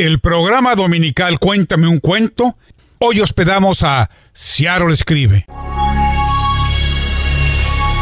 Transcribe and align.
el 0.00 0.18
programa 0.18 0.74
dominical 0.76 1.38
Cuéntame 1.38 1.86
un 1.86 1.98
cuento. 1.98 2.56
Hoy 3.00 3.20
hospedamos 3.20 3.82
a 3.82 4.08
Ciaro 4.34 4.90
Escribe. 4.90 5.44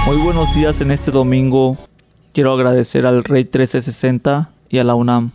Muy 0.07 0.17
buenos 0.19 0.55
días 0.55 0.81
en 0.81 0.93
este 0.93 1.11
domingo. 1.11 1.77
Quiero 2.33 2.53
agradecer 2.53 3.05
al 3.05 3.25
Rey 3.25 3.43
1360 3.43 4.49
y 4.69 4.79
a 4.79 4.85
la 4.85 4.95
UNAM 4.95 5.33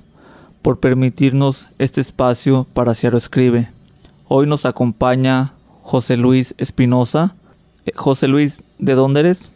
por 0.61 0.79
permitirnos 0.79 1.67
este 1.79 1.99
espacio 1.99 2.65
para 2.73 2.93
Ciaro 2.93 3.17
Escribe. 3.17 3.67
Hoy 4.29 4.47
nos 4.47 4.65
acompaña 4.65 5.51
José 5.81 6.15
Luis 6.15 6.55
Espinosa. 6.57 7.35
Eh, 7.85 7.91
José 7.93 8.29
Luis, 8.29 8.63
¿de 8.79 8.93
dónde 8.95 9.19
eres? 9.19 9.51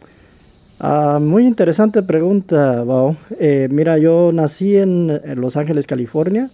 Ah, 0.78 1.18
muy 1.22 1.46
interesante 1.46 2.02
pregunta, 2.02 2.84
Bao. 2.84 3.16
Eh, 3.40 3.68
mira, 3.70 3.96
yo 3.96 4.30
nací 4.34 4.76
en, 4.76 5.22
Los 5.40 5.56
Ángeles, 5.56 5.86
California. 5.86 6.50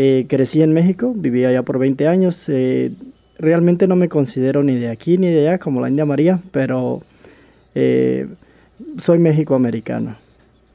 Eh, 0.00 0.26
crecí 0.28 0.62
en 0.62 0.72
México, 0.72 1.12
viví 1.16 1.44
allá 1.44 1.62
por 1.64 1.80
20 1.80 2.06
años. 2.06 2.48
realmente 3.36 3.88
no 3.88 3.96
me 3.96 4.08
considero 4.08 4.62
ni 4.62 4.76
de 4.76 4.90
aquí 4.90 5.18
ni 5.18 5.28
de 5.28 5.48
allá, 5.48 5.58
como 5.58 5.80
la 5.80 5.88
India 5.88 6.04
María, 6.04 6.38
pero 6.52 7.02
soy 7.74 9.18
mexicoamericano. 9.18 10.14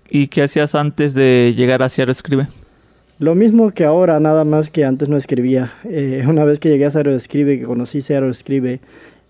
¿Y 0.10 0.28
qué 0.28 0.44
hacías 0.44 0.76
antes 0.76 1.14
de 1.14 1.54
llegar 1.56 1.84
a 1.84 1.90
Ciaro 1.90 2.12
Escribe? 2.12 2.48
Lo 3.18 3.34
mismo 3.34 3.72
que 3.72 3.86
ahora, 3.86 4.20
nada 4.20 4.44
más 4.44 4.70
que 4.70 4.84
antes 4.84 5.08
no 5.08 5.16
escribía. 5.16 5.72
una 6.28 6.44
vez 6.44 6.60
que 6.60 6.68
llegué 6.68 6.86
a 6.86 6.92
Ciaro 6.92 7.16
Escribe, 7.16 7.60
que 7.60 7.66
conocí 7.66 8.02
Ciaro 8.02 8.30
Escribe, 8.30 8.82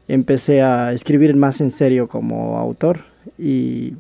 empecé 0.08 0.64
a 0.64 0.92
escribir 0.92 1.36
más 1.36 1.62
en 1.62 1.70
serio 1.70 2.08
como 2.08 2.58
autor 2.58 3.02
y 3.38 3.94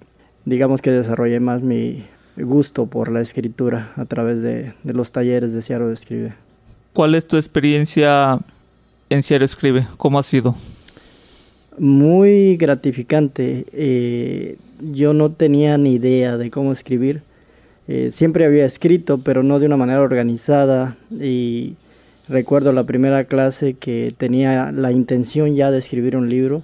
digamos 0.45 0.81
que 0.81 0.89
desarrollé 0.91 1.39
más 1.39 1.61
mi 1.61 2.03
gusto 2.37 2.85
por 2.85 3.11
la 3.11 3.21
escritura 3.21 3.93
a 3.95 4.05
través 4.05 4.41
de, 4.41 4.73
los 4.83 5.11
talleres 5.11 5.53
de 5.53 5.61
Ciaro 5.61 5.91
Escribe. 5.91 6.33
¿Cuál 6.93 7.15
es 7.15 7.25
tu 7.25 7.37
experiencia 7.37 8.39
en 9.09 9.23
Ciaro 9.23 9.45
Escribe? 9.45 9.87
¿Cómo 9.97 10.19
ha 10.19 10.23
sido? 10.23 10.55
Muy 11.77 12.57
gratificante. 12.57 13.65
Eh, 13.73 14.57
yo 14.93 15.13
no 15.13 15.31
tenía 15.31 15.77
ni 15.77 15.93
idea 15.93 16.37
de 16.37 16.51
cómo 16.51 16.71
escribir. 16.71 17.21
Eh, 17.87 18.11
siempre 18.11 18.45
había 18.45 18.65
escrito, 18.65 19.17
pero 19.17 19.43
no 19.43 19.59
de 19.59 19.65
una 19.65 19.77
manera 19.77 20.01
organizada. 20.01 20.97
Y 21.11 21.75
recuerdo 22.27 22.71
la 22.71 22.83
primera 22.83 23.23
clase 23.25 23.73
que 23.73 24.13
tenía 24.17 24.71
la 24.71 24.91
intención 24.91 25.55
ya 25.55 25.71
de 25.71 25.79
escribir 25.79 26.15
un 26.15 26.29
libro 26.29 26.63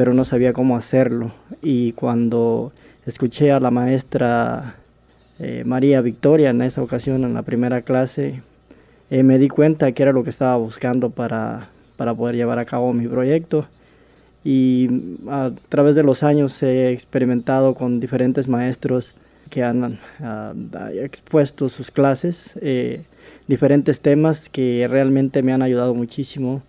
pero 0.00 0.14
no 0.14 0.24
sabía 0.24 0.54
cómo 0.54 0.78
hacerlo. 0.78 1.30
Y 1.60 1.92
cuando 1.92 2.72
escuché 3.04 3.52
a 3.52 3.60
la 3.60 3.70
maestra 3.70 4.76
eh, 5.40 5.64
María 5.64 6.00
Victoria 6.00 6.50
en 6.50 6.62
esa 6.62 6.82
ocasión, 6.82 7.24
en 7.24 7.34
la 7.34 7.42
primera 7.42 7.82
clase, 7.82 8.42
eh, 9.10 9.22
me 9.22 9.38
di 9.38 9.48
cuenta 9.48 9.90
que 9.92 10.02
era 10.02 10.12
lo 10.12 10.22
que 10.22 10.30
estaba 10.30 10.56
buscando 10.56 11.10
para, 11.10 11.68
para 11.96 12.14
poder 12.14 12.36
llevar 12.36 12.58
a 12.58 12.64
cabo 12.64 12.92
mi 12.92 13.08
proyecto. 13.08 13.66
Y 14.44 14.88
a 15.28 15.50
través 15.68 15.94
de 15.94 16.02
los 16.02 16.22
años 16.22 16.62
he 16.62 16.92
experimentado 16.92 17.74
con 17.74 18.00
diferentes 18.00 18.48
maestros 18.48 19.14
que 19.50 19.62
han 19.62 19.98
ah, 20.20 20.52
expuesto 20.94 21.68
sus 21.68 21.90
clases, 21.90 22.54
eh, 22.62 23.02
diferentes 23.48 24.00
temas 24.00 24.48
que 24.48 24.86
realmente 24.88 25.42
me 25.42 25.52
han 25.52 25.60
ayudado 25.60 25.92
muchísimo 25.94 26.62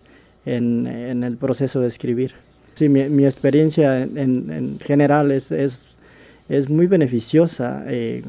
en, 0.46 0.88
el 1.24 1.38
proceso 1.38 1.80
de 1.80 1.88
escribir. 1.88 2.34
Sí, 2.74 2.90
mi, 2.90 3.26
experiencia 3.26 4.02
en, 4.02 4.80
general 4.84 5.32
es, 5.32 5.52
es, 6.52 6.70
muy 6.70 6.88
beneficiosa 6.88 7.84
eh, 7.88 8.24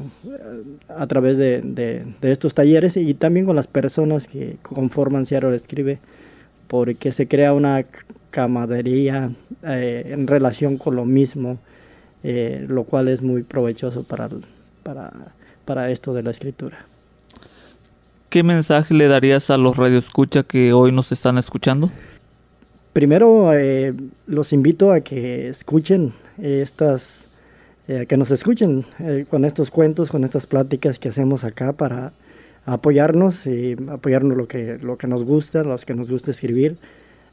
a 0.87 1.07
través 1.07 1.37
de, 1.37 1.61
de, 1.61 2.31
estos 2.31 2.53
talleres 2.53 2.95
y 2.95 3.13
también 3.13 3.45
con 3.45 3.55
las 3.55 3.67
personas 3.67 4.27
que 4.27 4.57
conforman 4.61 5.25
Seattle 5.25 5.55
Escribe, 5.55 5.99
porque 6.67 7.11
se 7.11 7.27
crea 7.27 7.53
una 7.53 7.85
camaradería 8.31 9.31
eh, 9.63 10.09
en 10.11 10.27
relación 10.27 10.77
con 10.77 10.95
lo 10.95 11.05
mismo, 11.05 11.59
eh, 12.23 12.65
lo 12.69 12.85
cual 12.85 13.09
es 13.09 13.21
muy 13.21 13.43
provechoso 13.43 14.03
para, 14.03 14.29
para, 14.83 15.11
para 15.65 15.91
esto 15.91 16.13
de 16.13 16.23
la 16.23 16.31
escritura. 16.31 16.85
¿Qué 18.29 18.41
mensaje 18.41 18.93
le 18.93 19.07
darías 19.07 19.49
a 19.49 19.57
los 19.57 19.75
radioescucha 19.75 20.43
que 20.43 20.73
hoy 20.73 20.91
nos 20.91 21.11
están 21.11 21.37
escuchando? 21.37 21.91
Primero 22.93 23.51
los 24.27 24.53
invito 24.53 24.91
a 24.91 25.01
que 25.01 25.49
escuchen 25.49 26.13
estas, 26.41 27.27
eh, 27.87 28.05
que 28.07 28.17
nos 28.17 28.31
escuchen 28.31 28.85
eh, 28.99 29.25
con 29.29 29.45
estos 29.45 29.71
cuentos, 29.71 30.09
con 30.09 30.23
estas 30.23 30.47
pláticas 30.47 30.99
que 30.99 31.09
hacemos 31.09 31.43
acá 31.43 31.73
para 31.73 32.13
apoyarnos 32.65 33.45
y 33.45 33.75
apoyarnos 33.89 34.37
lo 34.37 34.47
que, 34.47 34.77
lo 34.81 34.97
que 34.97 35.07
nos 35.07 35.23
gusta, 35.23 35.63
los 35.63 35.85
que 35.85 35.93
nos 35.93 36.09
gusta 36.09 36.31
escribir, 36.31 36.77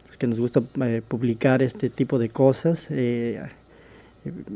los 0.08 0.16
que 0.16 0.26
nos 0.26 0.40
gusta 0.40 0.60
publicar 1.06 1.62
este 1.62 1.88
tipo 1.88 2.18
de 2.18 2.30
cosas, 2.30 2.88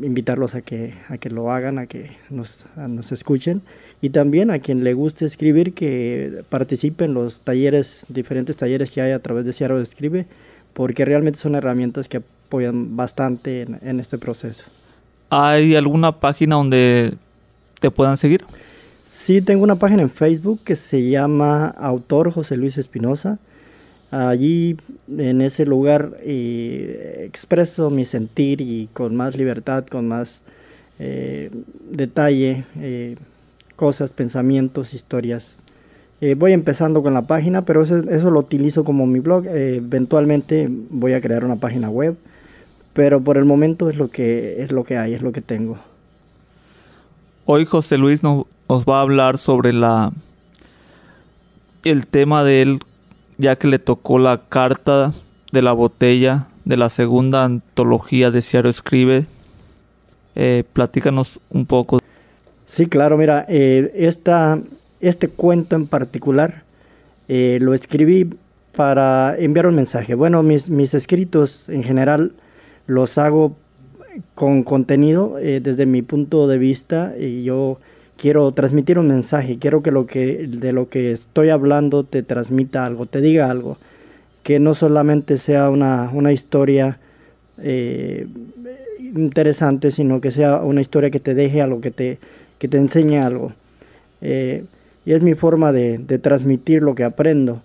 invitarlos 0.03 0.57
a 0.57 0.63
que, 0.63 0.95
a 1.09 1.17
que 1.19 1.31
lo 1.31 1.53
hagan, 1.53 1.79
a 1.79 1.87
que 1.87 2.17
nos, 2.29 2.67
nos 2.77 3.13
escuchen 3.13 3.63
y 4.05 4.11
también 4.11 4.51
a 4.51 4.59
quien 4.59 4.85
le 4.85 4.93
guste 4.93 5.25
escribir 5.25 5.73
que 5.73 6.43
participe 6.51 7.07
en 7.07 7.15
los 7.15 7.41
talleres, 7.41 8.05
diferentes 8.11 8.57
talleres 8.57 8.91
que 8.91 9.01
hay 9.01 9.13
a 9.13 9.19
través 9.21 9.47
de 9.47 9.53
Ciaro 9.55 9.81
Escribe 9.81 10.27
porque 10.75 11.07
realmente 11.07 11.39
son 11.39 11.55
herramientas 11.55 12.09
que 12.09 12.19
apoyan 12.19 12.97
bastante 12.97 13.63
en, 13.63 14.01
este 14.01 14.19
proceso. 14.19 14.65
¿Hay 15.37 15.75
alguna 15.75 16.13
página 16.13 16.55
donde 16.55 17.15
te 17.81 17.91
puedan 17.91 18.17
seguir? 18.17 18.45
Sí, 19.09 19.43
tengo 19.43 19.65
una 19.65 19.75
página 19.75 20.03
en 20.03 20.11
Facebook 20.11 20.61
que 20.63 20.77
se 20.77 21.11
llama 21.11 21.75
Autor 21.77 22.31
José 22.31 22.57
Luis 22.57 22.79
Espinosa. 22.79 23.41
Allí, 24.13 24.77
en 25.09 25.41
ese 25.41 25.67
lugar, 25.67 26.13
eh, 26.23 27.25
expreso 27.27 27.91
mi 27.91 28.05
sentir 28.05 28.61
y 28.61 28.89
con 28.93 29.17
más 29.17 29.37
libertad, 29.37 29.85
con 29.85 30.07
más 30.07 30.43
eh, 31.01 31.51
detalle, 31.91 32.65
eh, 32.79 33.17
cosas, 33.75 34.13
pensamientos, 34.13 34.95
historias 34.95 35.57
voy 36.39 36.53
empezando 36.53 37.03
con 37.03 37.13
la 37.13 37.27
página, 37.27 37.67
pero 37.67 37.83
eso, 37.83 38.31
lo 38.31 38.41
utilizo 38.41 38.83
como 38.83 39.05
mi 39.05 39.21
blog. 39.21 39.45
Eventualmente 39.47 40.71
voy 40.71 41.13
a 41.13 41.21
crear 41.21 41.45
una 41.45 41.57
página 41.57 41.91
web, 41.91 42.17
pero 42.95 43.21
por 43.21 43.37
el 43.37 43.45
momento 43.45 43.91
es 43.91 43.97
lo 43.97 44.09
que, 44.09 44.63
es 44.63 44.73
lo 44.73 44.85
que 44.85 44.97
hay, 44.97 45.13
es 45.13 45.21
lo 45.21 45.33
que 45.33 45.43
tengo. 45.43 45.79
Hoy 47.45 47.67
José 47.67 47.99
Luis 47.99 48.23
nos, 48.23 48.47
va 48.71 48.99
a 48.99 49.03
hablar 49.03 49.37
sobre 49.37 49.73
la 49.75 50.13
el 51.85 52.07
tema 52.07 52.45
de 52.45 52.63
él, 52.63 52.79
ya 53.37 53.57
que 53.57 53.69
le 53.69 53.79
tocó 53.79 54.19
la 54.19 54.41
carta 54.49 55.13
de 55.53 55.61
la 55.61 55.73
botella 55.73 56.47
de 56.65 56.79
la 56.79 56.89
segunda 56.89 57.45
antología 57.45 58.31
de 58.31 58.41
Ciaro 58.41 58.71
Escribe. 58.71 59.27
Eh, 60.35 60.65
platícanos 60.73 61.41
un 61.51 61.67
poco. 61.67 61.99
Sí, 62.67 62.87
claro, 62.87 63.19
mira, 63.19 63.41
esta 63.43 64.59
este 65.01 65.29
cuento 65.29 65.77
en 65.77 65.87
particular 65.87 66.63
eh, 67.29 67.59
lo 67.61 67.75
escribí 67.75 68.31
para 68.75 69.37
enviar 69.39 69.67
un 69.67 69.75
mensaje. 69.75 70.15
Bueno, 70.15 70.43
mis, 70.43 70.71
mis 70.71 70.95
escritos 70.95 71.69
en 71.69 71.85
general 71.85 72.33
los 72.87 73.19
hago 73.19 73.57
con 74.35 74.63
contenido 74.63 75.39
eh, 75.39 75.61
desde 75.63 75.87
mi 75.87 76.03
punto 76.03 76.47
de 76.47 76.59
vista 76.59 77.15
y 77.19 77.43
yo 77.43 77.79
quiero 78.17 78.53
transmitir 78.53 78.99
un 78.99 79.09
mensaje, 79.09 79.59
quiero 79.59 79.83
que, 79.83 79.91
lo 79.91 80.07
que 80.07 80.47
de 80.47 80.73
lo 80.73 80.89
que 80.89 81.13
estoy 81.13 81.51
hablando 81.51 82.05
te 82.05 82.23
transmita 82.23 82.87
algo, 82.87 83.07
te 83.07 83.21
diga 83.21 83.51
algo, 83.51 83.77
que 84.43 84.61
no 84.61 84.75
solamente 84.75 85.37
sea 85.39 85.71
una, 85.71 86.11
una 86.13 86.33
historia 86.33 86.99
eh, 87.59 88.27
interesante, 89.01 89.91
sino 89.91 90.21
que 90.21 90.31
sea 90.31 90.59
una 90.59 90.81
historia 90.81 91.11
que 91.11 91.21
te 91.21 91.35
deje 91.35 91.61
algo, 91.61 91.81
que 91.81 91.91
te, 91.91 92.19
que 92.59 92.69
te 92.69 92.77
enseñe 92.79 93.19
algo 93.19 93.53
y 95.07 95.13
es 95.13 95.23
mi 95.23 95.35
forma 95.35 95.73
de, 95.73 95.99
transmitir 96.21 96.83
lo 96.83 96.95
que 96.95 97.05
aprendo. 97.05 97.61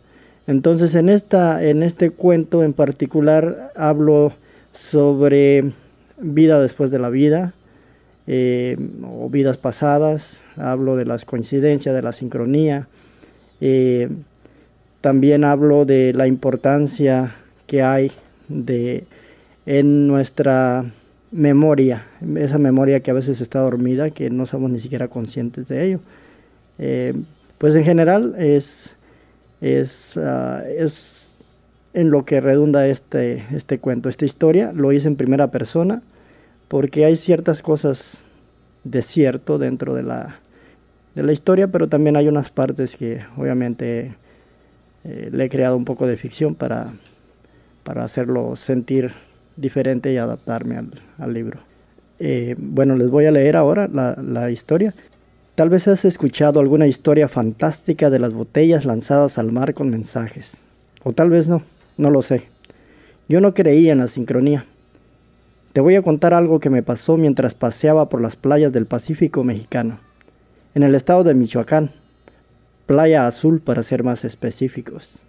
Entonces 0.48 0.96
en, 0.96 1.10
esta, 1.10 1.64
en 1.64 1.84
este 1.84 2.10
cuento 2.10 2.64
en 2.64 2.74
particular 2.74 3.72
hablo 3.76 4.34
sobre 4.80 5.72
vida 6.18 6.62
después 6.62 6.92
de 6.92 7.00
la 7.00 7.10
vida 7.10 7.54
eh, 8.28 8.78
o 9.04 9.30
vidas 9.30 9.58
pasadas, 9.58 10.42
hablo 10.56 10.96
de 10.96 11.06
las 11.06 11.26
coincidencias, 11.26 11.96
de 11.96 12.02
la 12.02 12.14
sincronía, 12.14 12.88
eh, 13.62 14.10
también 15.02 15.44
hablo 15.44 15.86
de 15.86 16.14
la 16.14 16.28
importancia 16.28 17.36
que 17.68 17.82
hay 17.84 18.12
de, 18.48 19.06
en 19.66 20.08
nuestra 20.08 20.86
memoria, 21.32 22.06
esa 22.36 22.58
memoria 22.58 23.02
que 23.02 23.12
a 23.12 23.14
veces 23.14 23.42
está 23.42 23.60
dormida, 23.60 24.10
que 24.10 24.30
no 24.30 24.46
somos 24.46 24.72
ni 24.72 24.80
siquiera 24.80 25.08
conscientes 25.08 25.68
de 25.68 25.86
ello. 25.86 26.00
Eh, 26.80 27.14
pues 27.58 27.76
en 27.76 27.84
general 27.84 28.36
es, 28.38 28.96
ah, 30.18 30.64
es, 30.78 31.29
en 31.94 32.12
lo 32.12 32.26
que 32.26 32.42
redunda 32.42 32.88
este, 32.88 33.46
este 33.52 33.80
cuento, 33.80 34.10
esta 34.10 34.26
historia. 34.26 34.72
Lo 34.74 34.92
hice 34.92 35.08
en 35.08 35.16
primera 35.16 35.48
persona 35.48 36.02
porque 36.68 37.06
hay 37.06 37.16
ciertas 37.16 37.62
cosas 37.62 38.20
de 38.84 39.02
cierto 39.02 39.58
dentro 39.58 39.94
de 39.94 40.04
la 40.04 40.40
de 41.16 41.24
la 41.24 41.32
historia, 41.32 41.68
pero 41.68 41.88
también 41.88 42.16
hay 42.16 42.28
unas 42.28 42.50
partes 42.50 42.96
que 42.96 43.22
obviamente 43.36 44.14
eh, 45.04 45.30
le 45.32 45.46
he 45.46 45.50
creado 45.50 45.76
un 45.76 45.86
poco 45.86 46.08
de 46.08 46.18
ficción 46.18 46.56
para, 46.56 46.94
para 47.84 48.04
hacerlo 48.04 48.56
sentir 48.56 49.12
diferente 49.56 50.14
y 50.14 50.18
adaptarme 50.18 50.78
al, 50.78 50.92
al 51.18 51.34
libro. 51.34 51.60
Eh, 52.20 52.56
bueno, 52.58 52.96
les 52.96 53.10
voy 53.10 53.26
a 53.26 53.32
leer 53.32 53.56
ahora 53.56 53.88
la, 53.92 54.16
la 54.22 54.52
historia. 54.52 54.94
Tal 55.56 55.70
vez 55.70 55.88
has 55.88 56.06
escuchado 56.06 56.60
alguna 56.60 56.88
historia 56.88 57.28
fantástica 57.28 58.10
de 58.10 58.20
las 58.20 58.34
botellas 58.34 58.86
lanzadas 58.86 59.38
al 59.38 59.52
mar 59.52 59.74
con 59.74 59.90
mensajes. 59.90 60.58
O 61.04 61.12
tal 61.12 61.30
vez 61.30 61.48
no, 61.48 61.64
no 62.00 62.10
lo 62.10 62.22
sé. 62.22 62.44
Yo 63.28 63.42
no 63.42 63.54
creía 63.54 63.92
en 63.92 64.00
la 64.00 64.08
sincronía. 64.08 64.66
Te 65.74 65.82
voy 65.82 65.96
a 65.96 66.02
contar 66.02 66.34
algo 66.34 66.60
que 66.60 66.70
me 66.70 66.82
pasó 66.82 67.18
mientras 67.18 67.54
paseaba 67.54 68.10
por 68.10 68.22
las 68.22 68.36
playas 68.36 68.72
del 68.72 68.86
Pacífico 68.86 69.44
mexicano, 69.44 70.00
en 70.74 70.84
el 70.84 70.96
estado 70.96 71.24
de 71.24 71.34
Michoacán, 71.36 71.92
Playa 72.86 73.28
Azul 73.28 73.60
para 73.60 73.84
ser 73.84 74.04
más 74.04 74.24
específicos. 74.24 75.20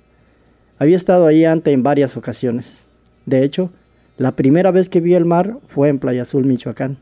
Había 0.79 0.97
estado 0.97 1.27
ahí 1.27 1.45
antes 1.45 1.75
en 1.75 1.83
varias 1.83 2.17
ocasiones. 2.17 2.83
De 3.27 3.45
hecho, 3.45 3.71
la 4.17 4.33
primera 4.33 4.71
vez 4.71 4.89
que 4.89 5.01
vi 5.01 5.15
el 5.15 5.25
mar 5.25 5.57
fue 5.69 5.89
en 5.89 5.99
Playa 5.99 6.23
Azul, 6.23 6.47
Michoacán. 6.47 6.99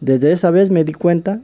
Desde 0.00 0.32
esa 0.32 0.50
vez 0.50 0.70
me 0.70 0.82
di 0.82 0.94
cuenta 0.94 1.40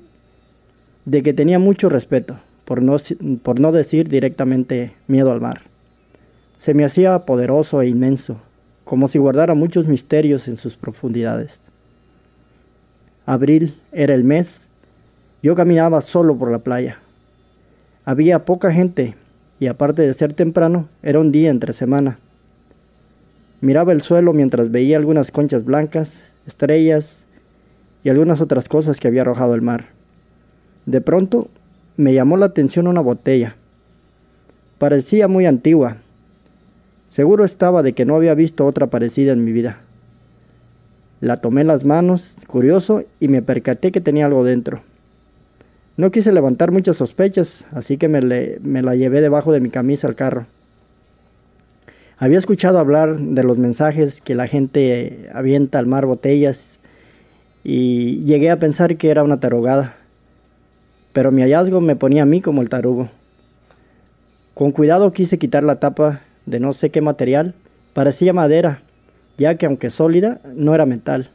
de 1.05 1.23
que 1.23 1.35
tenía 1.35 1.59
mucho 1.59 1.89
respeto, 1.89 2.41
por 2.65 2.81
no, 2.81 2.97
por 3.43 3.61
no 3.61 3.71
decir 3.71 4.09
directamente 4.09 4.95
miedo 5.07 5.31
al 5.31 5.41
mar. 5.41 5.72
Se 6.63 6.75
me 6.75 6.85
hacía 6.85 7.19
poderoso 7.19 7.83
e 7.83 7.89
inmenso, 7.89 8.37
como 8.85 9.09
si 9.09 9.19
guardara 9.19 9.53
muchos 9.53 9.89
misterios 9.89 10.47
en 10.47 10.57
sus 10.57 10.77
profundidades. 10.77 11.59
Abril 13.27 13.75
era 13.91 14.15
el 14.15 14.23
mes. 14.23 14.69
Yo 15.43 15.57
caminaba 15.57 16.01
solo 16.03 16.37
por 16.39 16.53
la 16.53 16.61
playa. 16.61 16.99
Había 18.05 18.45
poca 18.45 18.71
gente 18.71 19.17
y 19.59 19.67
aparte 19.67 20.03
de 20.03 20.15
ser 20.15 20.35
temprano, 20.35 20.87
era 21.03 21.19
un 21.19 21.33
día 21.33 21.51
entre 21.51 21.73
semana. 21.73 22.21
Miraba 23.61 23.91
el 23.91 24.01
suelo 24.01 24.33
mientras 24.33 24.71
veía 24.71 24.99
algunas 24.99 25.33
conchas 25.33 25.65
blancas, 25.65 26.23
estrellas 26.47 27.25
y 28.05 28.09
algunas 28.09 28.41
otras 28.41 28.69
cosas 28.69 29.01
que 29.01 29.09
había 29.09 29.23
arrojado 29.23 29.57
el 29.57 29.63
mar. 29.63 29.87
De 30.87 31.01
pronto 31.01 31.49
me 31.97 32.15
llamó 32.15 32.37
la 32.37 32.47
atención 32.47 32.87
una 32.87 33.01
botella. 33.01 33.57
Parecía 34.79 35.27
muy 35.27 35.47
antigua. 35.47 35.97
Seguro 37.13 37.45
estaba 37.45 37.83
de 37.83 37.93
que 37.93 38.07
no 38.07 38.17
había 38.17 38.33
visto 38.33 38.65
otra 38.65 38.87
parecida 38.87 39.35
en 39.35 39.45
mi 39.45 39.53
vida. 39.53 39.81
La 41.21 41.43
tomé 41.43 41.61
en 41.61 41.67
las 41.67 41.85
manos, 41.85 42.37
curioso, 42.47 43.03
y 43.21 43.29
me 43.29 43.43
percaté 43.43 43.93
que 43.93 44.01
tenía 44.01 44.25
algo 44.25 44.45
dentro. 44.45 44.81
No 45.99 46.11
quise 46.11 46.33
levantar 46.33 46.71
muchas 46.71 46.97
sospechas, 46.97 47.67
así 47.73 47.99
que 47.99 48.09
me, 48.09 48.23
la 48.23 48.97
llevé 48.97 49.21
debajo 49.21 49.53
de 49.53 49.61
mi 49.61 49.69
camisa 49.69 50.09
al 50.09 50.15
carro. 50.15 50.47
Había 52.17 52.39
escuchado 52.39 52.79
hablar 52.79 53.19
de 53.19 53.45
los 53.45 53.59
mensajes 53.59 54.23
que 54.23 54.35
la 54.35 54.47
gente 54.47 55.29
avienta 55.35 55.79
al 55.79 55.87
mar 55.87 56.07
botellas 56.07 56.81
y 57.63 58.25
llegué 58.25 58.51
a 58.51 58.59
pensar 58.59 58.97
que 58.97 59.11
era 59.11 59.23
una 59.23 59.39
tarugada. 59.39 59.97
Pero 61.13 61.31
mi 61.31 61.43
hallazgo 61.43 61.83
me 61.83 61.95
ponía 61.95 62.23
a 62.23 62.27
mí 62.27 62.41
como 62.41 62.63
el 62.63 62.71
tarugo. 62.71 63.11
Con 64.55 64.73
cuidado 64.73 65.13
quise 65.13 65.39
quitar 65.39 65.63
la 65.63 65.79
tapa 65.79 66.23
de 66.47 66.61
no 66.61 66.73
sé 66.73 66.91
qué 66.91 67.01
material. 67.01 67.55
Parecía 67.93 68.33
madera, 68.33 68.83
ya 69.39 69.57
que 69.57 69.67
aunque 69.67 69.91
sólida, 69.91 70.41
no 70.55 70.75
era 70.75 70.87
metal. 70.87 71.31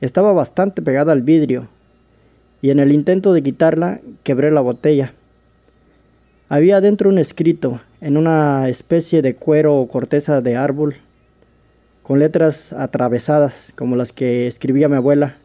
Estaba 0.00 0.32
bastante 0.32 0.82
pegada 0.82 1.12
al 1.12 1.22
vidrio, 1.22 1.68
y 2.60 2.70
en 2.70 2.80
el 2.80 2.92
intento 2.92 3.32
de 3.32 3.42
quitarla 3.42 4.00
quebré 4.22 4.50
la 4.50 4.60
botella. 4.60 5.12
Había 6.48 6.80
dentro 6.80 7.08
un 7.08 7.18
escrito 7.18 7.80
en 8.00 8.16
una 8.16 8.68
especie 8.68 9.22
de 9.22 9.34
cuero 9.34 9.76
o 9.76 9.88
corteza 9.88 10.40
de 10.40 10.56
árbol, 10.56 10.96
con 12.02 12.18
letras 12.18 12.72
atravesadas 12.72 13.72
como 13.76 13.96
las 13.96 14.12
que 14.12 14.46
escribía 14.46 14.88
mi 14.88 14.96
abuela. 14.96 15.36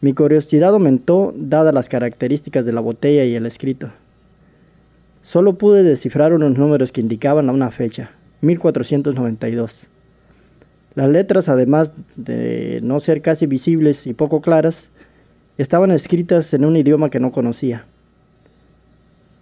Mi 0.00 0.12
curiosidad 0.12 0.70
aumentó 0.70 1.32
dadas 1.34 1.72
las 1.72 1.88
características 1.88 2.64
de 2.64 2.72
la 2.72 2.80
botella 2.80 3.24
y 3.24 3.34
el 3.34 3.46
escrito. 3.46 3.90
Solo 5.26 5.54
pude 5.58 5.82
descifrar 5.82 6.32
unos 6.32 6.56
números 6.56 6.92
que 6.92 7.00
indicaban 7.00 7.48
a 7.48 7.52
una 7.52 7.72
fecha, 7.72 8.10
1492. 8.42 9.88
Las 10.94 11.08
letras, 11.08 11.48
además 11.48 11.92
de 12.14 12.78
no 12.84 13.00
ser 13.00 13.22
casi 13.22 13.46
visibles 13.46 14.06
y 14.06 14.14
poco 14.14 14.40
claras, 14.40 14.88
estaban 15.58 15.90
escritas 15.90 16.54
en 16.54 16.64
un 16.64 16.76
idioma 16.76 17.10
que 17.10 17.18
no 17.18 17.32
conocía. 17.32 17.86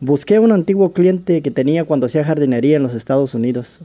Busqué 0.01 0.37
a 0.37 0.41
un 0.41 0.53
antiguo 0.53 0.95
cliente 0.95 1.43
que 1.43 1.51
tenía 1.51 1.85
cuando 1.85 2.07
hacía 2.07 2.25
jardinería 2.25 2.79
en 2.79 2.83
los 2.83 2.95
Estados 2.95 3.35
Unidos. 3.35 3.79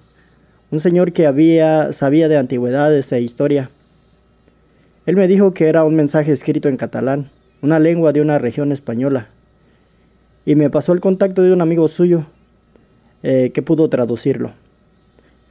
Un 0.71 0.79
señor 0.79 1.11
que 1.11 1.27
había, 1.27 1.91
sabía 1.91 2.29
de 2.29 2.37
antigüedades 2.37 3.11
e 3.11 3.19
historia. 3.19 3.71
Él 5.05 5.17
me 5.17 5.27
dijo 5.27 5.53
que 5.53 5.67
era 5.67 5.83
un 5.83 5.97
mensaje 5.97 6.31
escrito 6.31 6.69
en 6.69 6.77
catalán, 6.77 7.29
una 7.61 7.77
lengua 7.77 8.13
de 8.13 8.21
una 8.21 8.39
región 8.39 8.71
española. 8.71 9.27
Y 10.45 10.55
me 10.55 10.69
pasó 10.69 10.93
el 10.93 11.01
contacto 11.01 11.41
de 11.41 11.53
un 11.53 11.61
amigo 11.61 11.87
suyo 11.87 12.23
eh, 13.23 13.51
que 13.53 13.61
pudo 13.61 13.89
traducirlo. 13.89 14.51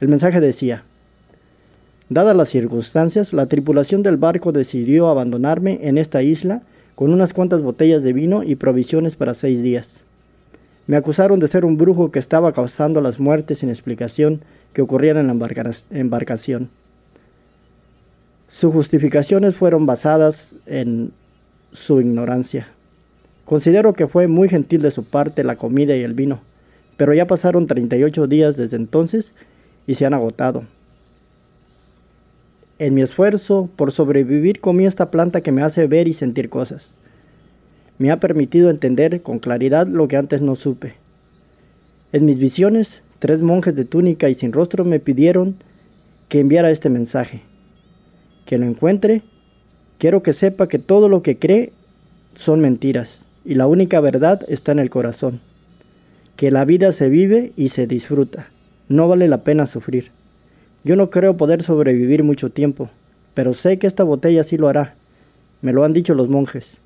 El 0.01 0.07
mensaje 0.07 0.39
decía, 0.39 0.83
Dadas 2.09 2.35
las 2.35 2.49
circunstancias, 2.49 3.33
la 3.33 3.45
tripulación 3.45 4.01
del 4.01 4.17
barco 4.17 4.51
decidió 4.51 5.09
abandonarme 5.09 5.79
en 5.83 5.99
esta 5.99 6.23
isla 6.23 6.63
con 6.95 7.13
unas 7.13 7.33
cuantas 7.33 7.61
botellas 7.61 8.01
de 8.01 8.13
vino 8.13 8.41
y 8.41 8.55
provisiones 8.55 9.15
para 9.15 9.35
seis 9.35 9.61
días. 9.61 10.01
Me 10.87 10.97
acusaron 10.97 11.39
de 11.39 11.47
ser 11.47 11.65
un 11.65 11.77
brujo 11.77 12.09
que 12.09 12.17
estaba 12.17 12.51
causando 12.51 12.99
las 12.99 13.19
muertes 13.19 13.59
sin 13.59 13.69
explicación 13.69 14.41
que 14.73 14.81
ocurrían 14.81 15.17
en 15.17 15.27
la 15.27 15.73
embarcación. 15.91 16.69
Sus 18.49 18.73
justificaciones 18.73 19.55
fueron 19.55 19.85
basadas 19.85 20.55
en 20.65 21.11
su 21.71 22.01
ignorancia. 22.01 22.69
Considero 23.49 23.93
que 23.93 24.05
fue 24.05 24.27
muy 24.27 24.47
gentil 24.47 24.83
de 24.83 24.91
su 24.91 25.05
parte 25.05 25.43
la 25.43 25.55
comida 25.55 25.95
y 25.95 26.03
el 26.03 26.13
vino, 26.13 26.39
pero 26.97 27.15
ya 27.15 27.25
pasaron 27.25 27.65
38 27.65 28.27
días 28.27 28.57
desde 28.57 28.77
entonces 28.77 29.33
y 29.87 29.95
se 29.95 30.05
han 30.05 30.13
agotado. 30.13 30.65
En 32.77 32.93
mi 32.93 33.01
esfuerzo 33.01 33.67
por 33.75 33.91
sobrevivir 33.91 34.59
comí 34.59 34.85
esta 34.85 35.09
planta 35.09 35.41
que 35.41 35.51
me 35.51 35.63
hace 35.63 35.87
ver 35.87 36.07
y 36.07 36.13
sentir 36.13 36.49
cosas 36.49 36.93
me 37.97 38.11
ha 38.11 38.19
permitido 38.19 38.69
entender 38.69 39.23
con 39.23 39.39
claridad 39.39 39.87
lo 39.87 40.07
que 40.07 40.15
antes 40.15 40.43
no 40.43 40.53
supe. 40.53 40.93
En 42.13 42.25
mis 42.25 42.37
visiones, 42.37 43.01
tres 43.17 43.41
monjes 43.41 43.75
de 43.75 43.83
túnica 43.83 44.29
y 44.29 44.35
sin 44.35 44.53
rostro 44.53 44.85
me 44.85 44.99
pidieron 44.99 45.55
que 46.29 46.39
enviara 46.39 46.69
este 46.69 46.89
mensaje. 46.89 47.41
Que 48.45 48.59
lo 48.59 48.67
encuentre, 48.67 49.23
quiero 49.97 50.21
que 50.21 50.33
sepa 50.33 50.67
que 50.67 50.77
todo 50.77 51.09
lo 51.09 51.23
que 51.23 51.39
cree 51.39 51.73
son 52.35 52.61
mentiras 52.61 53.25
y 53.45 53.55
la 53.55 53.67
única 53.67 53.99
verdad 53.99 54.41
está 54.47 54.71
en 54.71 54.79
el 54.79 54.89
corazón. 54.89 55.39
Que 56.35 56.51
la 56.51 56.65
vida 56.65 56.91
se 56.91 57.09
vive 57.09 57.51
y 57.55 57.69
se 57.69 57.87
disfruta. 57.87 58.47
No 58.87 59.07
vale 59.07 59.27
la 59.27 59.39
pena 59.39 59.67
sufrir. 59.67 60.11
Yo 60.83 60.95
no 60.95 61.09
creo 61.09 61.37
poder 61.37 61.63
sobrevivir 61.63 62.23
mucho 62.23 62.49
tiempo, 62.49 62.89
pero 63.33 63.53
sé 63.53 63.77
que 63.77 63.87
esta 63.87 64.03
botella 64.03 64.43
sí 64.43 64.57
lo 64.57 64.69
hará. 64.69 64.95
Me 65.61 65.73
lo 65.73 65.83
han 65.83 65.93
dicho 65.93 66.13
los 66.13 66.29
monjes. 66.29 66.77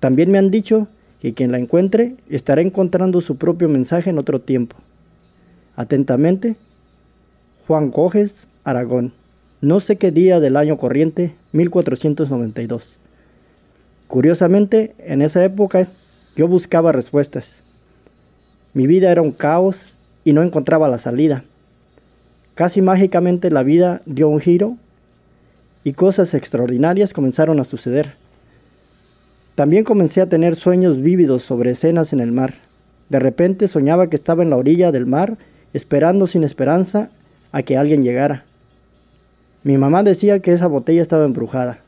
También 0.00 0.30
me 0.30 0.38
han 0.38 0.50
dicho 0.50 0.88
que 1.20 1.34
quien 1.34 1.52
la 1.52 1.58
encuentre 1.58 2.16
estará 2.28 2.60
encontrando 2.60 3.20
su 3.20 3.36
propio 3.36 3.68
mensaje 3.68 4.10
en 4.10 4.18
otro 4.18 4.40
tiempo. 4.40 4.76
Atentamente, 5.76 6.56
Juan 7.66 7.90
Coges, 7.90 8.48
Aragón. 8.64 9.12
No 9.60 9.78
sé 9.78 9.96
qué 9.96 10.10
día 10.10 10.40
del 10.40 10.56
año 10.56 10.76
corriente, 10.76 11.34
1492. 11.52 12.96
Curiosamente, 14.12 14.92
en 14.98 15.22
esa 15.22 15.42
época 15.42 15.88
yo 16.36 16.46
buscaba 16.46 16.92
respuestas. 16.92 17.62
Mi 18.74 18.86
vida 18.86 19.10
era 19.10 19.22
un 19.22 19.32
caos 19.32 19.96
y 20.22 20.34
no 20.34 20.42
encontraba 20.42 20.86
la 20.90 20.98
salida. 20.98 21.44
Casi 22.54 22.82
mágicamente 22.82 23.48
la 23.50 23.62
vida 23.62 24.02
dio 24.04 24.28
un 24.28 24.38
giro 24.38 24.76
y 25.82 25.94
cosas 25.94 26.34
extraordinarias 26.34 27.14
comenzaron 27.14 27.58
a 27.58 27.64
suceder. 27.64 28.12
También 29.54 29.82
comencé 29.82 30.20
a 30.20 30.28
tener 30.28 30.56
sueños 30.56 31.00
vívidos 31.00 31.42
sobre 31.42 31.70
escenas 31.70 32.12
en 32.12 32.20
el 32.20 32.32
mar. 32.32 32.56
De 33.08 33.18
repente 33.18 33.66
soñaba 33.66 34.10
que 34.10 34.16
estaba 34.16 34.42
en 34.42 34.50
la 34.50 34.58
orilla 34.58 34.92
del 34.92 35.06
mar, 35.06 35.38
esperando 35.72 36.26
sin 36.26 36.44
esperanza 36.44 37.08
a 37.50 37.62
que 37.62 37.78
alguien 37.78 38.02
llegara. 38.02 38.44
Mi 39.64 39.78
mamá 39.78 40.02
decía 40.02 40.40
que 40.40 40.52
esa 40.52 40.66
botella 40.66 41.00
estaba 41.00 41.24
embrujada. 41.24 41.78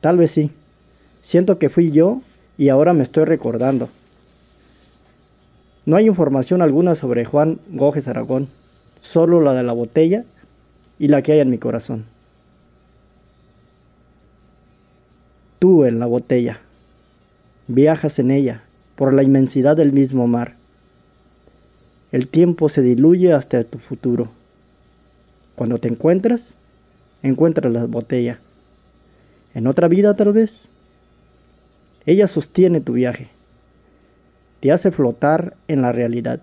Tal 0.00 0.16
vez 0.16 0.30
sí. 0.30 0.50
Siento 1.26 1.58
que 1.58 1.70
fui 1.70 1.90
yo 1.90 2.20
y 2.56 2.68
ahora 2.68 2.92
me 2.92 3.02
estoy 3.02 3.24
recordando. 3.24 3.88
No 5.84 5.96
hay 5.96 6.06
información 6.06 6.62
alguna 6.62 6.94
sobre 6.94 7.24
Juan 7.24 7.58
Gojes 7.66 8.06
Aragón, 8.06 8.46
solo 9.00 9.40
la 9.40 9.52
de 9.52 9.64
la 9.64 9.72
botella 9.72 10.24
y 11.00 11.08
la 11.08 11.22
que 11.22 11.32
hay 11.32 11.40
en 11.40 11.50
mi 11.50 11.58
corazón. 11.58 12.04
Tú 15.58 15.84
en 15.84 15.98
la 15.98 16.06
botella. 16.06 16.60
Viajas 17.66 18.20
en 18.20 18.30
ella 18.30 18.62
por 18.94 19.12
la 19.12 19.24
inmensidad 19.24 19.76
del 19.76 19.92
mismo 19.92 20.28
mar. 20.28 20.54
El 22.12 22.28
tiempo 22.28 22.68
se 22.68 22.82
diluye 22.82 23.32
hasta 23.32 23.64
tu 23.64 23.78
futuro. 23.78 24.28
Cuando 25.56 25.78
te 25.78 25.88
encuentras, 25.88 26.54
encuentras 27.24 27.72
la 27.72 27.86
botella. 27.86 28.38
En 29.54 29.66
otra 29.66 29.88
vida 29.88 30.14
tal 30.14 30.32
vez. 30.32 30.68
Ella 32.06 32.28
sostiene 32.28 32.80
tu 32.80 32.92
viaje. 32.92 33.28
Te 34.60 34.72
hace 34.72 34.92
flotar 34.92 35.54
en 35.68 35.82
la 35.82 35.92
realidad. 35.92 36.40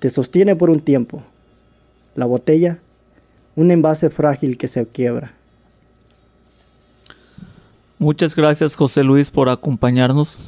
Te 0.00 0.10
sostiene 0.10 0.56
por 0.56 0.70
un 0.70 0.80
tiempo. 0.80 1.22
La 2.16 2.26
botella, 2.26 2.78
un 3.54 3.70
envase 3.70 4.10
frágil 4.10 4.58
que 4.58 4.68
se 4.68 4.84
quiebra. 4.86 5.32
Muchas 7.98 8.34
gracias 8.34 8.74
José 8.74 9.04
Luis 9.04 9.30
por 9.30 9.48
acompañarnos. 9.48 10.40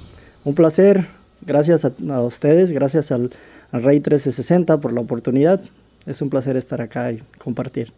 Un 0.42 0.56
placer, 0.56 1.06
gracias 1.40 1.84
a, 1.84 2.20
ustedes, 2.20 2.73
gracias 2.73 3.12
al, 3.12 3.30
al 3.70 3.82
Rey 3.84 3.96
1360 3.99 4.78
por 4.80 4.92
la 4.92 5.00
oportunidad. 5.00 5.61
Es 6.04 6.20
un 6.20 6.30
placer 6.30 6.56
estar 6.56 6.82
acá 6.82 7.12
y 7.12 7.23
compartir. 7.38 7.92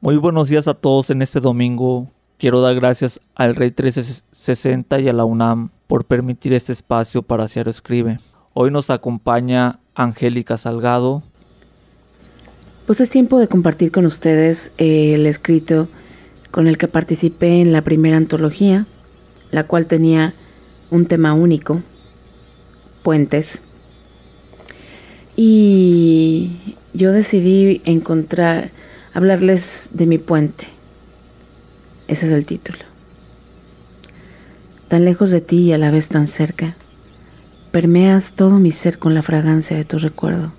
Muy 0.00 0.16
buenos 0.16 0.48
días 0.48 0.68
a 0.68 0.74
todos 0.74 1.10
en 1.10 1.20
este 1.20 1.40
domingo. 1.40 2.06
Quiero 2.38 2.60
dar 2.60 2.74
gracias 2.74 3.22
al 3.34 3.54
Rey 3.54 3.68
1360 3.68 5.00
y 5.00 5.08
a 5.08 5.14
la 5.14 5.24
UNAM 5.24 5.70
por 5.86 6.04
permitir 6.04 6.52
este 6.52 6.70
espacio 6.70 7.22
para 7.22 7.48
Ciaro 7.48 7.70
Escribe. 7.70 8.18
Hoy 8.52 8.70
nos 8.70 8.90
acompaña 8.90 9.78
Angélica 9.94 10.58
Salgado. 10.58 11.22
Pues 12.86 13.00
es 13.00 13.08
tiempo 13.08 13.38
de 13.38 13.48
compartir 13.48 13.90
con 13.90 14.04
ustedes 14.04 14.72
el 14.76 15.24
escrito 15.24 15.88
con 16.50 16.66
el 16.66 16.76
que 16.76 16.88
participé 16.88 17.62
en 17.62 17.72
la 17.72 17.80
primera 17.80 18.18
antología, 18.18 18.84
la 19.50 19.64
cual 19.64 19.86
tenía 19.86 20.34
un 20.90 21.06
tema 21.06 21.32
único, 21.32 21.80
puentes. 23.02 23.60
Y 25.36 26.74
yo 26.92 27.12
decidí 27.12 27.80
encontrar, 27.86 28.68
hablarles 29.14 29.88
de 29.92 30.04
mi 30.04 30.18
puente. 30.18 30.75
Ese 32.08 32.26
es 32.26 32.32
el 32.32 32.46
título. 32.46 32.78
Tan 34.88 35.04
lejos 35.04 35.30
de 35.30 35.40
ti 35.40 35.58
y 35.58 35.72
a 35.72 35.78
la 35.78 35.90
vez 35.90 36.08
tan 36.08 36.28
cerca, 36.28 36.74
permeas 37.72 38.32
todo 38.32 38.58
mi 38.58 38.70
ser 38.70 38.98
con 38.98 39.14
la 39.14 39.22
fragancia 39.22 39.76
de 39.76 39.84
tu 39.84 39.98
recuerdo. 39.98 40.52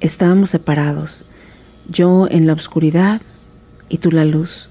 Estábamos 0.00 0.50
separados, 0.50 1.24
yo 1.88 2.28
en 2.30 2.46
la 2.46 2.52
oscuridad 2.52 3.20
y 3.88 3.98
tú 3.98 4.10
la 4.12 4.24
luz 4.24 4.68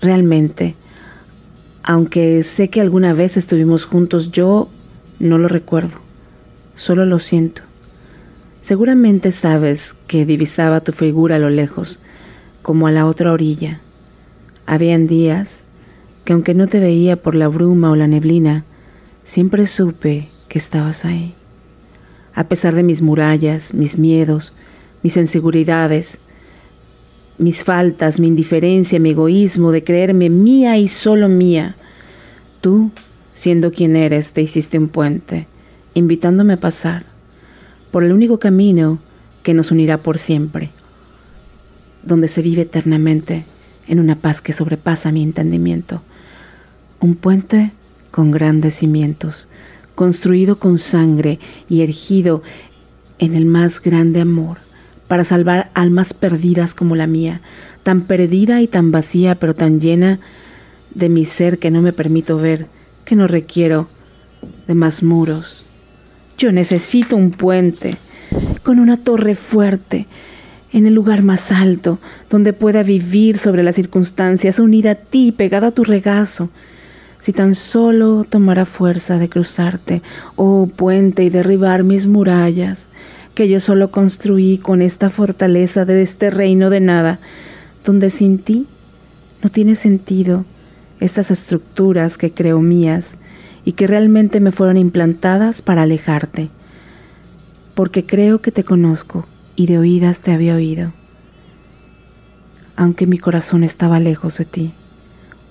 realmente. 0.00 0.74
Aunque 1.82 2.44
sé 2.44 2.68
que 2.68 2.80
alguna 2.80 3.12
vez 3.14 3.36
estuvimos 3.36 3.84
juntos, 3.84 4.30
yo 4.30 4.68
no 5.18 5.38
lo 5.38 5.48
recuerdo, 5.48 5.96
solo 6.76 7.04
lo 7.06 7.18
siento. 7.18 7.62
Seguramente 8.60 9.32
sabes 9.32 9.94
que 10.06 10.26
divisaba 10.26 10.82
tu 10.82 10.92
figura 10.92 11.36
a 11.36 11.38
lo 11.38 11.50
lejos, 11.50 11.98
como 12.62 12.86
a 12.86 12.92
la 12.92 13.06
otra 13.06 13.32
orilla. 13.32 13.80
Habían 14.70 15.06
días 15.06 15.62
que 16.26 16.34
aunque 16.34 16.52
no 16.52 16.66
te 16.66 16.78
veía 16.78 17.16
por 17.16 17.34
la 17.34 17.48
bruma 17.48 17.90
o 17.90 17.96
la 17.96 18.06
neblina, 18.06 18.66
siempre 19.24 19.66
supe 19.66 20.28
que 20.46 20.58
estabas 20.58 21.06
ahí. 21.06 21.32
A 22.34 22.44
pesar 22.44 22.74
de 22.74 22.82
mis 22.82 23.00
murallas, 23.00 23.72
mis 23.72 23.96
miedos, 23.96 24.52
mis 25.02 25.16
inseguridades, 25.16 26.18
mis 27.38 27.64
faltas, 27.64 28.20
mi 28.20 28.26
indiferencia, 28.26 29.00
mi 29.00 29.12
egoísmo 29.12 29.72
de 29.72 29.82
creerme 29.82 30.28
mía 30.28 30.76
y 30.76 30.88
solo 30.88 31.30
mía. 31.30 31.74
Tú, 32.60 32.90
siendo 33.34 33.72
quien 33.72 33.96
eres, 33.96 34.32
te 34.32 34.42
hiciste 34.42 34.78
un 34.78 34.90
puente, 34.90 35.46
invitándome 35.94 36.52
a 36.52 36.58
pasar 36.58 37.04
por 37.90 38.04
el 38.04 38.12
único 38.12 38.38
camino 38.38 38.98
que 39.42 39.54
nos 39.54 39.70
unirá 39.70 39.96
por 39.96 40.18
siempre, 40.18 40.68
donde 42.02 42.28
se 42.28 42.42
vive 42.42 42.62
eternamente 42.62 43.46
en 43.88 44.00
una 44.00 44.16
paz 44.16 44.40
que 44.40 44.52
sobrepasa 44.52 45.12
mi 45.12 45.22
entendimiento. 45.22 46.02
Un 47.00 47.16
puente 47.16 47.72
con 48.10 48.30
grandes 48.30 48.74
cimientos, 48.74 49.48
construido 49.94 50.58
con 50.58 50.78
sangre 50.78 51.38
y 51.68 51.82
erigido 51.82 52.42
en 53.18 53.34
el 53.34 53.46
más 53.46 53.80
grande 53.80 54.20
amor 54.20 54.58
para 55.08 55.24
salvar 55.24 55.70
almas 55.74 56.14
perdidas 56.14 56.74
como 56.74 56.94
la 56.94 57.06
mía, 57.06 57.40
tan 57.82 58.02
perdida 58.02 58.60
y 58.60 58.68
tan 58.68 58.92
vacía, 58.92 59.34
pero 59.34 59.54
tan 59.54 59.80
llena 59.80 60.18
de 60.94 61.08
mi 61.08 61.24
ser 61.24 61.58
que 61.58 61.70
no 61.70 61.82
me 61.82 61.92
permito 61.92 62.36
ver, 62.36 62.66
que 63.04 63.16
no 63.16 63.26
requiero 63.26 63.88
de 64.66 64.74
más 64.74 65.02
muros. 65.02 65.64
Yo 66.36 66.52
necesito 66.52 67.16
un 67.16 67.32
puente 67.32 67.96
con 68.62 68.78
una 68.78 68.98
torre 68.98 69.34
fuerte 69.34 70.06
en 70.72 70.86
el 70.86 70.94
lugar 70.94 71.22
más 71.22 71.50
alto, 71.50 71.98
donde 72.30 72.52
pueda 72.52 72.82
vivir 72.82 73.38
sobre 73.38 73.62
las 73.62 73.76
circunstancias, 73.76 74.58
unida 74.58 74.92
a 74.92 74.94
ti, 74.94 75.32
pegada 75.32 75.68
a 75.68 75.72
tu 75.72 75.84
regazo. 75.84 76.50
Si 77.20 77.32
tan 77.32 77.54
solo 77.54 78.24
tomara 78.28 78.64
fuerza 78.64 79.18
de 79.18 79.28
cruzarte, 79.28 80.02
oh 80.36 80.68
puente, 80.74 81.24
y 81.24 81.30
derribar 81.30 81.84
mis 81.84 82.06
murallas, 82.06 82.86
que 83.34 83.48
yo 83.48 83.60
solo 83.60 83.90
construí 83.90 84.58
con 84.58 84.82
esta 84.82 85.10
fortaleza 85.10 85.84
de 85.84 86.02
este 86.02 86.30
reino 86.30 86.70
de 86.70 86.80
nada, 86.80 87.18
donde 87.84 88.10
sin 88.10 88.38
ti 88.38 88.66
no 89.42 89.50
tiene 89.50 89.74
sentido 89.74 90.44
estas 91.00 91.30
estructuras 91.30 92.18
que 92.18 92.32
creo 92.32 92.60
mías 92.60 93.16
y 93.64 93.72
que 93.72 93.86
realmente 93.86 94.40
me 94.40 94.52
fueron 94.52 94.76
implantadas 94.76 95.62
para 95.62 95.82
alejarte, 95.82 96.48
porque 97.74 98.04
creo 98.04 98.40
que 98.40 98.50
te 98.50 98.64
conozco 98.64 99.26
y 99.58 99.66
de 99.66 99.76
oídas 99.76 100.20
te 100.20 100.30
había 100.30 100.54
oído, 100.54 100.92
aunque 102.76 103.08
mi 103.08 103.18
corazón 103.18 103.64
estaba 103.64 103.98
lejos 103.98 104.38
de 104.38 104.44
ti. 104.44 104.72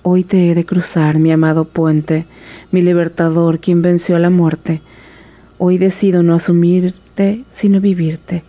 Hoy 0.02 0.24
te 0.24 0.50
he 0.50 0.54
de 0.54 0.64
cruzar, 0.64 1.18
mi 1.18 1.30
amado 1.30 1.66
puente, 1.66 2.24
mi 2.72 2.80
libertador, 2.80 3.60
quien 3.60 3.82
venció 3.82 4.16
a 4.16 4.18
la 4.18 4.30
muerte. 4.30 4.80
Hoy 5.58 5.76
decido 5.76 6.22
no 6.22 6.34
asumir 6.34 6.94
sino 7.50 7.80
vivirte, 7.80 8.44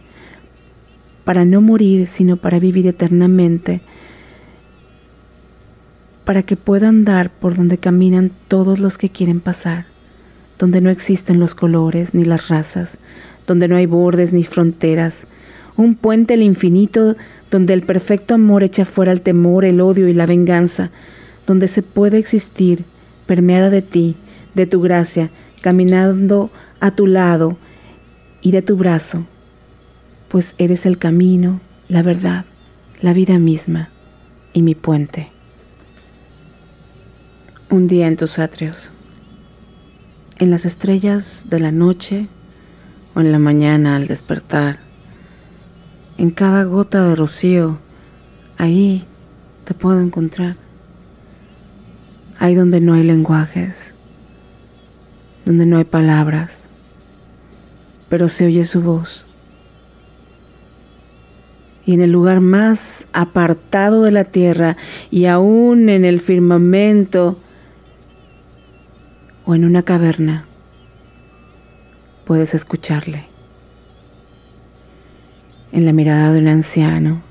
para 1.25 1.43
no 1.43 1.59
morir, 1.59 2.07
sino 2.07 2.37
para 2.37 2.59
vivir 2.59 2.87
eternamente, 2.87 3.81
para 6.23 6.43
que 6.43 6.55
pueda 6.55 6.87
andar 6.87 7.31
por 7.31 7.57
donde 7.57 7.79
caminan 7.79 8.31
todos 8.47 8.79
los 8.79 8.97
que 8.97 9.09
quieren 9.09 9.41
pasar, 9.41 9.85
donde 10.57 10.79
no 10.79 10.89
existen 10.89 11.39
los 11.39 11.53
colores 11.53 12.13
ni 12.13 12.23
las 12.23 12.47
razas, 12.47 12.97
donde 13.45 13.67
no 13.67 13.75
hay 13.75 13.87
bordes 13.87 14.31
ni 14.31 14.43
fronteras, 14.43 15.25
un 15.79 15.95
puente 15.95 16.33
al 16.33 16.43
infinito 16.43 17.15
donde 17.49 17.73
el 17.73 17.83
perfecto 17.83 18.35
amor 18.35 18.63
echa 18.63 18.83
fuera 18.83 19.13
el 19.13 19.21
temor, 19.21 19.63
el 19.63 19.79
odio 19.79 20.09
y 20.09 20.13
la 20.13 20.25
venganza, 20.25 20.91
donde 21.47 21.69
se 21.69 21.81
puede 21.81 22.17
existir 22.17 22.83
permeada 23.25 23.69
de 23.69 23.81
ti, 23.81 24.15
de 24.55 24.65
tu 24.65 24.81
gracia, 24.81 25.29
caminando 25.61 26.51
a 26.81 26.91
tu 26.91 27.07
lado, 27.07 27.57
y 28.41 28.51
de 28.51 28.61
tu 28.61 28.75
brazo, 28.75 29.25
pues 30.29 30.53
eres 30.57 30.85
el 30.85 30.97
camino, 30.97 31.59
la 31.87 32.03
verdad, 32.03 32.45
la 33.01 33.13
vida 33.13 33.37
misma 33.39 33.89
y 34.53 34.61
mi 34.61 34.75
puente. 34.75 35.27
Un 37.69 37.87
día 37.87 38.07
en 38.07 38.17
tus 38.17 38.39
atrios, 38.39 38.91
en 40.37 40.51
las 40.51 40.65
estrellas 40.65 41.43
de 41.49 41.59
la 41.59 41.71
noche 41.71 42.27
o 43.15 43.19
en 43.21 43.31
la 43.31 43.39
mañana 43.39 43.95
al 43.95 44.07
despertar, 44.07 44.88
en 46.19 46.31
cada 46.31 46.65
gota 46.65 47.07
de 47.07 47.15
rocío, 47.15 47.77
ahí 48.57 49.05
te 49.63 49.73
puedo 49.73 50.01
encontrar. 50.01 50.55
Ahí 52.39 52.55
donde 52.55 52.81
no 52.81 52.93
hay 52.93 53.03
lenguajes, 53.03 53.93
donde 55.45 55.65
no 55.65 55.77
hay 55.77 55.85
palabras, 55.85 56.63
pero 58.09 58.27
se 58.27 58.47
oye 58.47 58.65
su 58.65 58.81
voz. 58.81 59.25
Y 61.85 61.93
en 61.93 62.01
el 62.01 62.11
lugar 62.11 62.41
más 62.41 63.05
apartado 63.13 64.03
de 64.03 64.11
la 64.11 64.25
tierra 64.25 64.75
y 65.09 65.25
aún 65.25 65.87
en 65.87 66.03
el 66.03 66.19
firmamento 66.19 67.39
o 69.45 69.55
en 69.55 69.63
una 69.63 69.83
caverna, 69.83 70.43
puedes 72.25 72.53
escucharle. 72.53 73.38
En 75.71 75.85
la 75.85 75.93
mirada 75.93 76.33
de 76.33 76.39
un 76.39 76.47
anciano, 76.47 77.21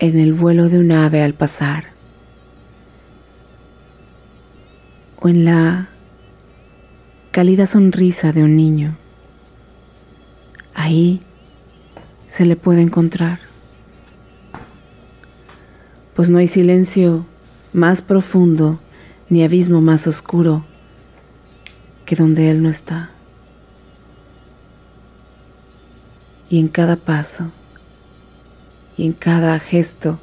en 0.00 0.18
el 0.18 0.32
vuelo 0.32 0.68
de 0.68 0.78
un 0.78 0.92
ave 0.92 1.22
al 1.22 1.34
pasar, 1.34 1.84
o 5.20 5.28
en 5.28 5.44
la 5.44 5.88
cálida 7.30 7.66
sonrisa 7.66 8.32
de 8.32 8.42
un 8.42 8.56
niño. 8.56 8.94
Ahí 10.74 11.22
se 12.28 12.44
le 12.44 12.56
puede 12.56 12.82
encontrar, 12.82 13.38
pues 16.14 16.28
no 16.28 16.38
hay 16.38 16.48
silencio 16.48 17.24
más 17.72 18.02
profundo 18.02 18.78
ni 19.30 19.42
abismo 19.42 19.80
más 19.80 20.06
oscuro 20.06 20.64
que 22.04 22.14
donde 22.14 22.50
Él 22.50 22.62
no 22.62 22.68
está. 22.68 23.13
Y 26.54 26.60
en 26.60 26.68
cada 26.68 26.94
paso 26.94 27.50
y 28.96 29.06
en 29.06 29.12
cada 29.12 29.58
gesto 29.58 30.20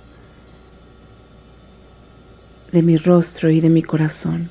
de 2.72 2.82
mi 2.82 2.96
rostro 2.96 3.50
y 3.50 3.60
de 3.60 3.68
mi 3.68 3.84
corazón. 3.84 4.48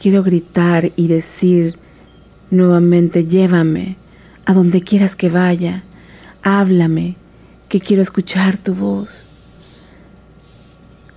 Quiero 0.00 0.22
gritar 0.22 0.92
y 0.96 1.08
decir 1.08 1.78
nuevamente, 2.50 3.26
llévame 3.26 3.98
a 4.46 4.54
donde 4.54 4.80
quieras 4.80 5.14
que 5.14 5.28
vaya, 5.28 5.84
háblame, 6.42 7.16
que 7.68 7.80
quiero 7.80 8.00
escuchar 8.00 8.56
tu 8.56 8.74
voz. 8.74 9.10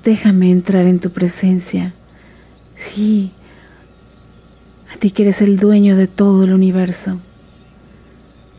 Déjame 0.04 0.52
entrar 0.52 0.86
en 0.86 1.00
tu 1.00 1.12
presencia. 1.12 1.94
Sí, 2.76 3.32
a 4.94 4.98
ti 4.98 5.12
que 5.12 5.24
eres 5.24 5.42
el 5.42 5.58
dueño 5.58 5.96
de 5.96 6.08
todo 6.08 6.44
el 6.44 6.54
universo, 6.54 7.18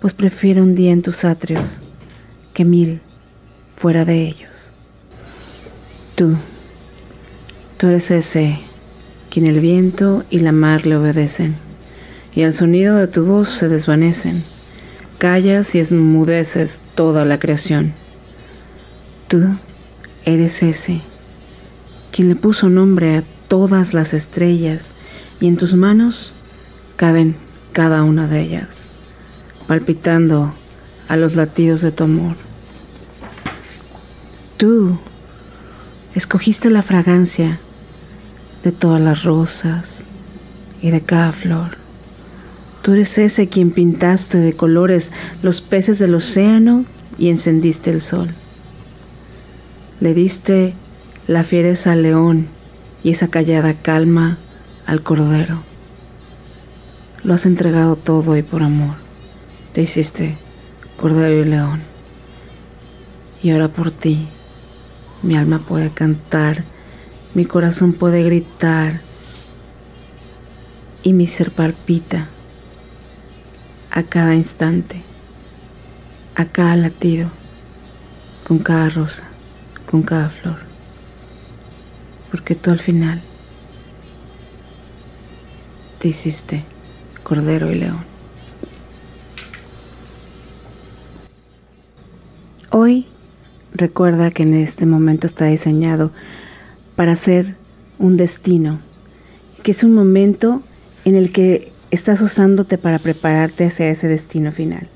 pues 0.00 0.14
prefiero 0.14 0.62
un 0.62 0.74
día 0.74 0.90
en 0.90 1.02
tus 1.02 1.24
atrios 1.24 1.64
que 2.54 2.64
mil 2.64 3.00
fuera 3.76 4.04
de 4.04 4.26
ellos. 4.26 4.70
Tú, 6.14 6.36
tú 7.78 7.88
eres 7.88 8.10
ese 8.10 8.60
quien 9.30 9.46
el 9.46 9.60
viento 9.60 10.24
y 10.28 10.40
la 10.40 10.52
mar 10.52 10.86
le 10.86 10.96
obedecen, 10.96 11.54
y 12.34 12.42
al 12.42 12.52
sonido 12.52 12.96
de 12.96 13.08
tu 13.08 13.24
voz 13.24 13.48
se 13.48 13.68
desvanecen. 13.68 14.42
Callas 15.16 15.74
y 15.74 15.78
esmudeces 15.78 16.80
toda 16.94 17.24
la 17.24 17.38
creación. 17.38 17.94
Tú 19.28 19.56
eres 20.26 20.62
ese, 20.62 21.00
quien 22.10 22.28
le 22.28 22.36
puso 22.36 22.68
nombre 22.68 23.16
a 23.16 23.24
todas 23.48 23.94
las 23.94 24.12
estrellas, 24.12 24.91
y 25.42 25.48
en 25.48 25.56
tus 25.56 25.74
manos 25.74 26.30
caben 26.94 27.34
cada 27.72 28.04
una 28.04 28.28
de 28.28 28.42
ellas, 28.42 28.68
palpitando 29.66 30.54
a 31.08 31.16
los 31.16 31.34
latidos 31.34 31.82
de 31.82 31.90
tu 31.90 32.04
amor. 32.04 32.36
Tú 34.56 34.96
escogiste 36.14 36.70
la 36.70 36.84
fragancia 36.84 37.58
de 38.62 38.70
todas 38.70 39.00
las 39.00 39.24
rosas 39.24 40.02
y 40.80 40.90
de 40.90 41.00
cada 41.00 41.32
flor. 41.32 41.76
Tú 42.82 42.92
eres 42.92 43.18
ese 43.18 43.48
quien 43.48 43.72
pintaste 43.72 44.38
de 44.38 44.52
colores 44.52 45.10
los 45.42 45.60
peces 45.60 45.98
del 45.98 46.14
océano 46.14 46.84
y 47.18 47.30
encendiste 47.30 47.90
el 47.90 48.00
sol. 48.00 48.28
Le 49.98 50.14
diste 50.14 50.72
la 51.26 51.42
fiereza 51.42 51.90
al 51.90 52.04
león 52.04 52.46
y 53.02 53.10
esa 53.10 53.26
callada 53.26 53.74
calma 53.74 54.38
al 54.86 55.02
cordero. 55.02 55.62
Lo 57.24 57.34
has 57.34 57.46
entregado 57.46 57.96
todo 57.96 58.36
y 58.36 58.42
por 58.42 58.62
amor. 58.62 58.96
Te 59.72 59.82
hiciste 59.82 60.36
cordero 61.00 61.42
y 61.42 61.44
león. 61.44 61.80
Y 63.42 63.50
ahora 63.50 63.68
por 63.68 63.90
ti 63.90 64.28
mi 65.22 65.36
alma 65.36 65.60
puede 65.60 65.90
cantar, 65.90 66.64
mi 67.34 67.44
corazón 67.44 67.92
puede 67.92 68.24
gritar 68.24 69.00
y 71.04 71.12
mi 71.12 71.26
ser 71.26 71.52
palpita 71.52 72.26
a 73.90 74.02
cada 74.02 74.34
instante, 74.34 75.02
a 76.34 76.44
cada 76.46 76.76
latido, 76.76 77.30
con 78.46 78.58
cada 78.58 78.88
rosa, 78.88 79.22
con 79.90 80.02
cada 80.02 80.28
flor. 80.28 80.58
Porque 82.30 82.54
tú 82.54 82.70
al 82.70 82.80
final 82.80 83.20
te 86.02 86.08
hiciste 86.08 86.64
cordero 87.22 87.72
y 87.72 87.76
león. 87.76 88.04
Hoy 92.70 93.06
Recuerda 93.74 94.30
que 94.30 94.42
en 94.42 94.54
este 94.54 94.84
momento 94.84 95.26
está 95.26 95.46
diseñado 95.46 96.10
para 96.94 97.16
ser 97.16 97.54
un 97.98 98.18
destino, 98.18 98.78
que 99.62 99.70
es 99.70 99.82
un 99.82 99.94
momento 99.94 100.62
en 101.06 101.14
el 101.16 101.32
que 101.32 101.72
estás 101.90 102.20
usándote 102.20 102.76
para 102.76 102.98
prepararte 102.98 103.64
hacia 103.64 103.88
ese 103.88 104.08
destino 104.08 104.52
final. 104.52 104.88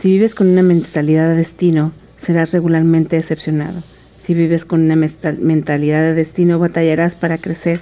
Si 0.00 0.08
vives 0.10 0.34
con 0.34 0.48
una 0.48 0.62
mentalidad 0.62 1.28
de 1.28 1.36
destino, 1.36 1.92
serás 2.20 2.50
regularmente 2.50 3.16
decepcionado. 3.16 3.82
Si 4.26 4.34
vives 4.34 4.64
con 4.64 4.82
una 4.82 4.96
mentalidad 4.96 6.02
de 6.02 6.14
destino, 6.14 6.58
batallarás 6.58 7.14
para 7.14 7.38
crecer. 7.38 7.80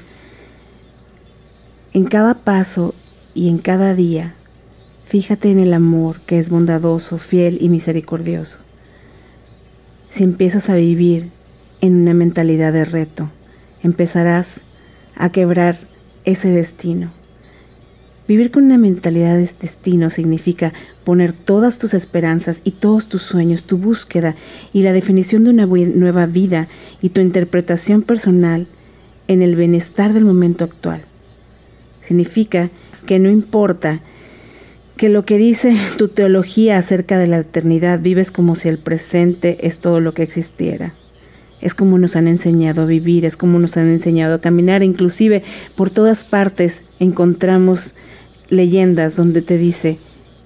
En 1.97 2.05
cada 2.05 2.35
paso 2.35 2.95
y 3.35 3.49
en 3.49 3.59
cada 3.59 3.95
día, 3.95 4.35
fíjate 5.09 5.51
en 5.51 5.59
el 5.59 5.73
amor 5.73 6.21
que 6.27 6.39
es 6.39 6.51
bondadoso, 6.51 7.19
fiel 7.19 7.59
y 7.61 7.69
misericordioso 7.69 8.59
si 10.17 10.25
empiezas 10.25 10.71
a 10.71 10.77
vivir 10.77 11.29
en 11.83 12.01
una 12.01 12.15
mentalidad 12.15 12.73
de 12.73 12.87
reto, 12.87 13.29
empezarás 13.83 14.63
a 15.15 15.31
quebrar 15.31 15.77
ese 16.25 16.49
destino. 16.49 17.11
Vivir 18.27 18.51
con 18.51 18.65
una 18.65 18.79
mentalidad 18.79 19.37
de 19.37 19.51
destino 19.61 20.09
significa 20.09 20.73
poner 21.05 21.35
todas 21.35 21.77
tus 21.77 21.93
esperanzas 21.93 22.63
y 22.65 22.71
todos 22.71 23.11
tus 23.11 23.25
sueños, 23.25 23.65
tu 23.65 23.77
búsqueda 23.77 24.35
y 24.73 24.85
la 24.85 24.95
definición 24.95 25.45
de 25.45 25.51
una 25.51 25.67
nueva 25.67 26.25
vida 26.25 26.67
y 27.03 27.11
tu 27.11 27.21
interpretación 27.21 28.01
personal 28.01 28.67
en 29.29 29.43
el 29.43 29.55
bienestar 29.55 30.15
del 30.15 30.25
momento 30.25 30.65
actual. 30.65 31.03
Significa 32.07 32.71
que 33.07 33.19
no 33.19 33.31
importa 33.31 34.01
que 34.97 35.09
lo 35.09 35.25
que 35.25 35.39
dice 35.39 35.77
tu 35.99 36.09
teología 36.09 36.79
acerca 36.79 37.19
de 37.19 37.27
la 37.27 37.39
eternidad 37.39 38.01
vives 38.01 38.31
como 38.31 38.55
si 38.55 38.69
el 38.69 38.79
presente 38.79 39.67
es 39.67 39.79
todo 39.79 40.01
lo 40.01 40.15
que 40.15 40.23
existiera. 40.23 40.95
Es 41.61 41.75
como 41.75 41.99
nos 41.99 42.17
han 42.17 42.29
enseñado 42.29 42.83
a 42.83 42.87
vivir, 42.87 43.25
es 43.25 43.37
como 43.37 43.59
nos 43.59 43.77
han 43.77 43.89
enseñado 43.89 44.35
a 44.35 44.41
caminar, 44.41 44.83
inclusive 44.83 45.43
por 45.75 45.91
todas 45.91 46.23
partes 46.23 46.83
encontramos 47.01 47.93
leyendas 48.49 49.17
donde 49.17 49.43
te 49.43 49.59
dice 49.59 49.99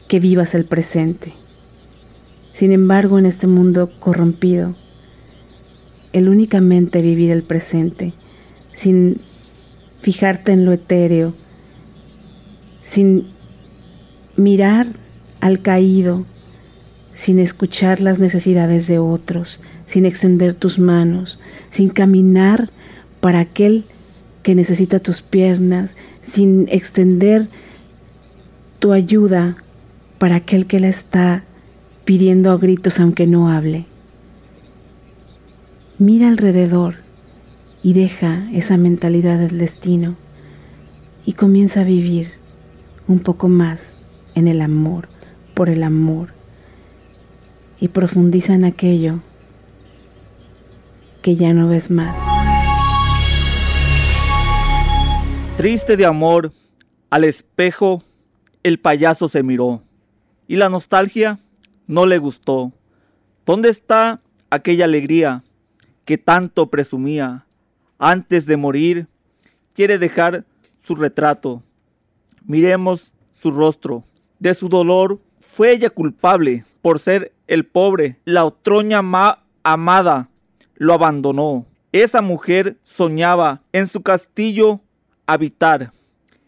que 0.09 0.18
vivas 0.18 0.55
el 0.55 0.64
presente. 0.64 1.33
Sin 2.55 2.73
embargo, 2.73 3.18
en 3.18 3.27
este 3.27 3.46
mundo 3.46 3.90
corrompido, 4.01 4.75
el 6.12 6.29
únicamente 6.29 7.03
vivir 7.03 7.31
el 7.31 7.42
presente, 7.42 8.12
sin 8.75 9.20
fijarte 10.01 10.53
en 10.53 10.64
lo 10.64 10.73
etéreo, 10.73 11.35
sin 12.90 13.26
mirar 14.37 14.87
al 15.40 15.61
caído 15.61 16.24
sin 17.20 17.38
escuchar 17.38 18.00
las 18.00 18.18
necesidades 18.18 18.87
de 18.87 18.98
otros, 18.98 19.61
sin 19.85 20.07
extender 20.07 20.55
tus 20.55 20.79
manos, 20.79 21.38
sin 21.70 21.90
caminar 21.90 22.70
para 23.20 23.40
aquel 23.40 23.85
que 24.42 24.55
necesita 24.55 25.00
tus 25.00 25.20
piernas, 25.20 25.96
sin 26.22 26.66
extender 26.70 27.46
tu 28.79 28.92
ayuda 28.92 29.59
para 30.18 30.37
aquel 30.37 30.66
que 30.66 30.81
la 30.81 30.88
está 30.88 31.44
pidiendo 32.07 32.50
a 32.53 32.57
gritos 32.57 32.98
aunque 32.98 33.26
no 33.26 33.50
hable. 33.50 33.85
Mira 35.98 36.29
alrededor 36.29 36.94
y 37.83 37.92
deja 37.92 38.48
esa 38.55 38.79
mentalidad 38.79 39.38
del 39.38 39.59
destino 39.59 40.16
y 41.26 41.35
comienza 41.35 41.83
a 41.83 41.85
vivir 41.85 42.39
un 43.11 43.18
poco 43.18 43.49
más 43.49 43.94
en 44.37 44.46
el 44.46 44.61
amor, 44.61 45.09
por 45.55 45.68
el 45.68 45.83
amor, 45.83 46.29
y 47.81 47.88
profundiza 47.88 48.55
en 48.55 48.64
aquello 48.64 49.18
que 51.20 51.35
ya 51.35 51.53
no 51.53 51.66
ves 51.66 51.90
más. 51.90 52.16
Triste 55.57 55.96
de 55.96 56.07
amor, 56.07 56.53
al 57.11 57.25
espejo 57.25 58.05
el 58.62 58.79
payaso 58.79 59.29
se 59.29 59.42
miró 59.42 59.83
y 60.46 60.57
la 60.57 60.68
nostalgia 60.68 61.40
no 61.88 62.07
le 62.07 62.18
gustó. 62.18 62.73
¿Dónde 63.44 63.70
está 63.70 64.20
aquella 64.51 64.85
alegría 64.85 65.42
que 66.05 66.16
tanto 66.16 66.70
presumía? 66.70 67.44
Antes 67.99 68.46
de 68.46 68.57
morir, 68.57 69.09
quiere 69.75 69.99
dejar 69.99 70.44
su 70.79 70.94
retrato. 70.94 71.64
Miremos 72.44 73.14
su 73.33 73.50
rostro 73.50 74.05
de 74.40 74.55
su 74.55 74.68
dolor 74.68 75.20
fue 75.38 75.72
ella 75.72 75.90
culpable 75.90 76.64
por 76.83 76.98
ser 76.98 77.33
el 77.46 77.64
pobre. 77.64 78.18
La 78.24 78.44
otroña 78.44 79.00
amada 79.62 80.29
lo 80.74 80.94
abandonó. 80.94 81.66
Esa 81.92 82.22
mujer 82.22 82.79
soñaba 82.83 83.62
en 83.72 83.87
su 83.87 84.03
castillo 84.03 84.81
habitar. 85.26 85.92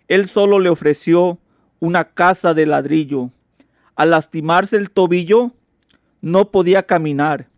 Él 0.09 0.27
solo 0.27 0.59
le 0.59 0.71
ofreció 0.71 1.39
una 1.79 2.05
casa 2.05 2.55
de 2.55 2.67
ladrillo. 2.67 3.31
Al 3.95 4.11
lastimarse 4.11 4.77
el 4.77 4.91
tobillo, 4.91 5.53
no 6.21 6.51
podía 6.51 6.85
caminar. 6.85 7.49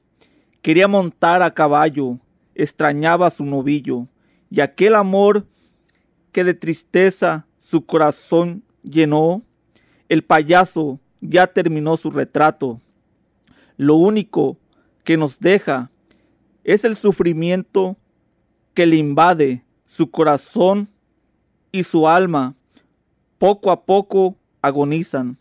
Quería 0.63 0.89
montar 0.89 1.43
a 1.43 1.53
caballo, 1.53 2.19
extrañaba 2.55 3.31
su 3.31 3.45
novillo, 3.45 4.09
y 4.51 4.61
aquel 4.61 4.95
amor 4.95 5.47
que 6.33 6.43
de 6.43 6.55
tristeza 6.55 7.47
su 7.65 7.87
corazón 7.87 8.63
llenó, 8.83 9.43
el 10.11 10.23
payaso 10.23 11.01
ya 11.23 11.47
terminó 11.47 11.97
su 11.97 12.11
retrato. 12.11 12.79
Lo 13.79 13.95
único 13.95 14.59
que 15.03 15.17
nos 15.17 15.41
deja 15.41 15.91
es 16.63 16.85
el 16.85 16.95
sufrimiento 16.95 17.97
que 18.75 18.85
le 18.85 18.97
invade 18.97 19.65
su 19.87 20.11
corazón 20.11 20.91
y 21.73 21.85
su 21.85 22.07
alma. 22.07 22.55
Poco 23.39 23.71
a 23.71 23.87
poco 23.87 24.37
agonizan. 24.61 25.39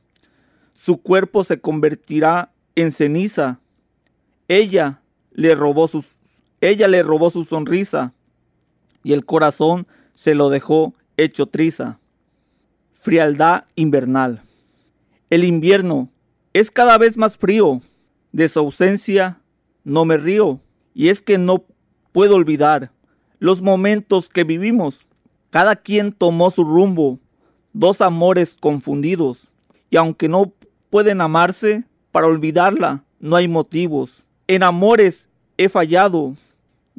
Su 0.74 1.02
cuerpo 1.02 1.44
se 1.44 1.60
convertirá 1.60 2.54
en 2.76 2.94
ceniza. 2.94 3.60
Ella 4.48 5.02
le 5.34 5.56
robó 5.56 5.90
sus, 5.90 6.22
ella 6.62 6.88
le 6.88 7.04
robó 7.04 7.30
su 7.30 7.44
sonrisa 7.44 8.14
y 9.04 9.12
el 9.12 9.26
corazón 9.26 9.88
se 10.14 10.36
lo 10.36 10.50
dejó 10.50 10.94
hecho 11.18 11.48
triza. 11.48 12.00
Frialdad 13.04 13.66
invernal. 13.76 14.42
El 15.30 15.44
invierno 15.44 16.08
es 16.54 16.72
cada 16.72 16.98
vez 16.98 17.18
más 17.18 17.38
frío. 17.38 17.82
De 18.32 18.48
su 18.48 18.60
ausencia 18.60 19.42
no 19.84 20.06
me 20.06 20.16
río. 20.16 20.62
Y 20.94 21.10
es 21.10 21.22
que 21.22 21.38
no 21.38 21.66
puedo 22.13 22.36
olvidar 22.36 22.94
los 23.39 23.62
momentos 23.62 24.30
que 24.30 24.46
vivimos. 24.46 25.06
Cada 25.50 25.76
quien 25.76 26.13
tomó 26.13 26.50
su 26.50 26.63
rumbo, 26.63 27.20
dos 27.74 28.00
amores 28.00 28.56
confundidos. 28.58 29.50
Y 29.89 29.98
aunque 29.98 30.30
no 30.30 30.54
pueden 30.89 31.20
amarse, 31.20 31.84
para 32.13 32.28
olvidarla 32.28 33.04
no 33.20 33.36
hay 33.36 33.50
motivos. 33.50 34.24
En 34.48 34.63
amores 34.63 35.28
he 35.58 35.68
fallado. 35.68 36.38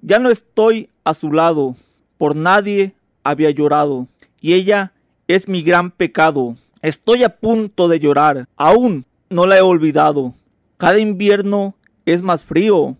Ya 0.02 0.18
no 0.18 0.28
estoy 0.28 0.90
a 1.02 1.14
su 1.14 1.32
lado. 1.32 1.76
Por 2.18 2.36
nadie 2.36 2.94
había 3.22 3.48
llorado. 3.48 4.06
Y 4.42 4.52
ella 4.52 4.92
es 5.28 5.48
mi 5.48 5.62
gran 5.62 5.90
pecado. 5.90 6.56
Estoy 6.82 7.22
a 7.22 7.36
punto 7.36 7.88
de 7.88 8.00
llorar. 8.00 8.48
Aún 8.56 9.06
no 9.30 9.46
la 9.46 9.58
he 9.58 9.62
olvidado. 9.62 10.34
Cada 10.76 10.98
invierno 10.98 11.74
es 12.04 12.22
más 12.22 12.44
frío. 12.44 12.96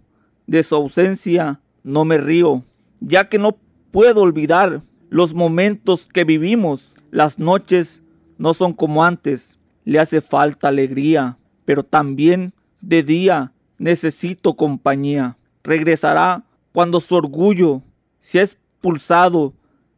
De 0.47 0.63
su 0.63 0.75
ausencia 0.75 1.61
no 1.83 2.05
me 2.05 2.19
río. 2.19 2.65
Ya 3.01 3.29
que 3.29 3.39
no 3.39 3.57
puedo 3.91 4.23
olvidar 4.23 4.83
los 5.09 5.35
momentos 5.35 6.07
que 6.07 6.25
vivimos. 6.25 6.95
Las 7.11 7.39
noches 7.39 8.03
no 8.39 8.55
son 8.55 8.73
como 8.73 9.05
antes. 9.05 9.59
Le 9.85 9.99
hace 9.99 10.21
falta 10.21 10.69
alegría 10.69 11.39
pero 11.65 11.83
también 11.83 12.53
de 12.81 13.03
día 13.03 13.53
necesito 13.79 14.55
compañía. 14.55 15.37
Regresará 15.63 16.45
cuando 16.73 17.01
su 17.01 17.15
orgullo 17.15 17.83
se 18.21 18.41
ha 18.41 18.43
expulsado 18.43 19.55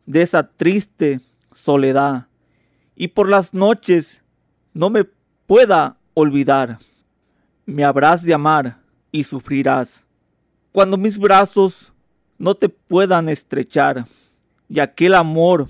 de 0.07 0.23
esa 0.23 0.49
triste 0.49 1.21
soledad 1.57 2.27
y 2.95 3.09
por 3.09 3.29
las 3.31 3.55
noches 3.55 4.23
no 4.75 4.91
me 4.91 5.05
pueda 5.47 5.97
olvidar. 6.13 6.79
Me 7.65 7.83
habrás 7.83 8.23
de 8.23 8.35
amar 8.35 8.79
y 9.11 9.25
sufrirás. 9.25 10.05
Cuando 10.71 10.99
mis 10.99 11.19
brazos 11.19 11.93
no 12.39 12.55
te 12.55 12.69
puedan 12.69 13.31
estrechar 13.31 14.07
y 14.69 14.81
aquel 14.81 15.15
amor 15.15 15.69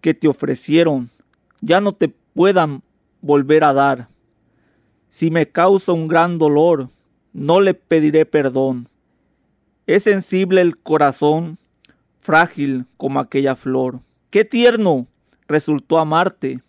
que 0.00 0.14
te 0.14 0.26
ofrecieron 0.26 1.10
ya 1.60 1.80
no 1.80 1.92
te 1.92 2.08
puedan 2.08 2.82
volver 3.20 3.62
a 3.62 3.72
dar. 3.72 4.08
Si 5.08 5.30
me 5.30 5.48
causa 5.48 5.92
un 5.92 6.08
gran 6.08 6.38
dolor, 6.38 6.90
no 7.32 7.60
le 7.60 7.74
pediré 7.74 8.26
perdón. 8.26 8.88
Es 9.86 10.02
sensible 10.02 10.60
el 10.60 10.76
corazón, 10.76 11.58
frágil 12.20 12.84
como 12.96 13.20
aquella 13.20 13.54
flor. 13.54 14.00
Qué 14.30 14.44
tierno 14.44 15.06
resultó 15.46 15.98
amarte. 15.98 16.62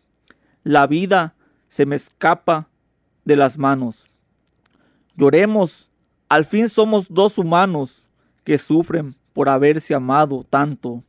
La 0.63 0.87
vida 0.87 1.35
se 1.67 1.85
me 1.85 1.95
escapa 1.95 2.67
de 3.25 3.35
las 3.35 3.57
manos. 3.57 4.09
Lloremos, 5.15 5.89
al 6.29 6.45
fin 6.45 6.69
somos 6.69 7.13
dos 7.13 7.37
humanos 7.37 8.07
que 8.43 8.57
sufren 8.57 9.15
por 9.33 9.49
haberse 9.49 9.93
amado 9.93 10.45
tanto. 10.49 11.03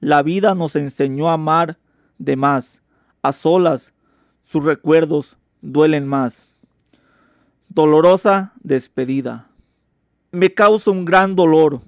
La 0.00 0.22
vida 0.22 0.54
nos 0.54 0.76
enseñó 0.76 1.30
a 1.30 1.34
amar 1.34 1.78
de 2.18 2.36
más. 2.36 2.82
A 3.22 3.32
solas, 3.32 3.94
sus 4.42 4.64
recuerdos 4.64 5.36
duelen 5.62 6.06
más 6.06 6.46
dolorosa 7.74 8.52
despedida. 8.62 9.48
Me 10.30 10.54
causa 10.54 10.92
un 10.92 11.04
gran 11.04 11.34
dolor 11.34 11.80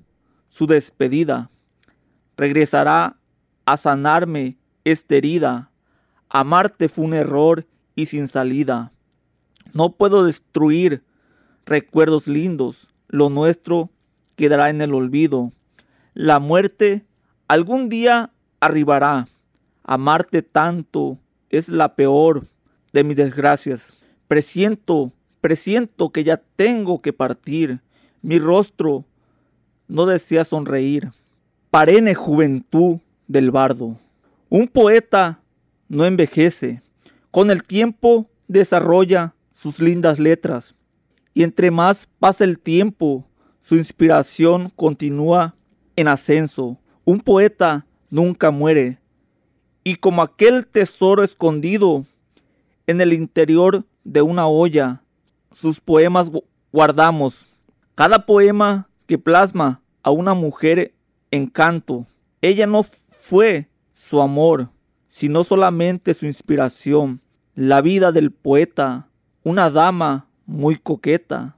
su 0.49 0.67
despedida. 0.67 1.49
Regresará 2.37 3.17
a 3.67 3.77
sanarme 3.77 4.57
esta 4.85 5.17
herida. 5.17 5.71
Amarte 6.31 6.89
fue 6.89 7.05
un 7.05 7.15
error 7.15 7.67
y 7.95 8.07
sin 8.07 8.29
salida. 8.29 8.93
No 9.75 9.93
puedo 9.93 10.25
destruir 10.25 11.05
recuerdos 11.67 12.27
lindos. 12.27 12.89
Lo 13.09 13.29
nuestro 13.29 13.91
quedará 14.37 14.71
en 14.71 14.81
el 14.81 14.95
olvido. 14.95 15.53
La 16.15 16.39
muerte 16.39 17.05
algún 17.49 17.91
día 17.91 18.31
arribará. 18.61 19.29
Amarte 19.85 20.41
tanto 20.43 21.19
es 21.51 21.69
la 21.69 21.95
peor 21.95 22.47
de 22.93 23.05
mis 23.05 23.17
desgracias. 23.17 23.95
Presiento 24.27 25.13
Presiento 25.47 26.11
que 26.11 26.25
ya 26.25 26.43
tengo 26.57 27.01
que 27.01 27.13
partir. 27.13 27.81
Mi 28.21 28.41
rostro 28.41 29.05
no 29.87 30.05
desea 30.05 30.45
sonreír. 30.45 31.13
Parene 31.71 32.17
juventud 32.17 32.99
del 33.27 33.51
bardo. 33.51 33.97
Un 34.49 34.69
poeta 34.69 35.41
no 35.89 36.05
envejece. 36.05 36.83
Con 37.31 37.51
el 37.51 37.65
tiempo 37.65 38.31
desarrolla 38.49 39.35
sus 39.53 39.81
lindas 39.81 40.19
letras. 40.19 40.75
Y 41.35 41.43
entre 41.43 41.71
más 41.71 42.09
pasa 42.19 42.45
el 42.45 42.59
tiempo, 42.59 43.27
su 43.61 43.77
inspiración 43.77 44.71
continúa 44.75 45.55
en 45.97 46.09
ascenso. 46.09 46.79
Un 47.05 47.21
poeta 47.21 47.87
nunca 48.11 48.51
muere. 48.51 48.99
Y 49.85 49.97
como 49.97 50.23
aquel 50.23 50.67
tesoro 50.67 51.23
escondido 51.23 52.07
en 52.87 53.01
el 53.01 53.13
interior 53.13 53.85
de 54.05 54.23
una 54.23 54.47
olla, 54.47 55.03
sus 55.53 55.81
poemas 55.81 56.31
guardamos. 56.73 57.47
Cada 57.95 58.27
poema 58.27 58.89
que 59.07 59.19
plasma 59.19 59.81
a 60.03 60.11
una 60.11 60.35
mujer 60.35 60.95
en 61.31 61.47
canto, 61.47 62.07
ella 62.41 62.67
no 62.67 62.85
fue 63.29 63.69
su 63.93 64.21
amor, 64.21 64.71
sino 65.09 65.43
solamente 65.43 66.15
su 66.15 66.27
inspiración. 66.27 67.21
La 67.57 67.81
vida 67.81 68.13
del 68.13 68.31
poeta, 68.31 69.09
una 69.43 69.69
dama 69.69 70.29
muy 70.47 70.77
coqueta, 70.79 71.57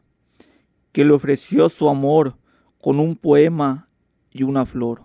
que 0.92 1.04
le 1.04 1.12
ofreció 1.12 1.68
su 1.68 1.90
amor 1.90 2.38
con 2.80 2.98
un 2.98 3.16
poema 3.16 3.86
y 4.30 4.44
una 4.44 4.64
flor. 4.64 5.04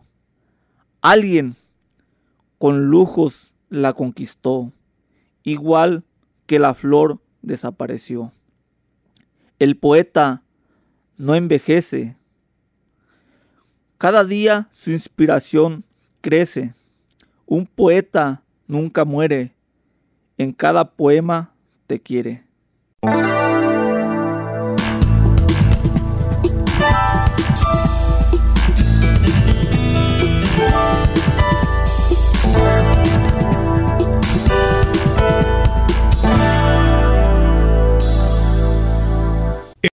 Alguien 1.02 1.58
con 2.60 2.86
lujos 2.86 3.52
la 3.68 3.92
conquistó, 3.92 4.72
igual 5.44 6.06
que 6.46 6.60
la 6.60 6.74
flor 6.74 7.20
desapareció. 7.42 8.32
El 9.60 9.76
poeta 9.76 10.44
no 11.18 11.36
envejece. 11.36 12.16
Cada 13.98 14.24
día 14.24 14.70
su 14.72 14.92
inspiración 14.92 15.84
crece. 16.24 16.74
Un 17.46 17.68
poeta 17.68 18.42
nunca 18.66 19.04
muere. 19.06 19.52
En 20.38 20.54
cada 20.54 20.90
poema 20.90 21.52
te 21.86 22.00
quiere. 22.00 22.44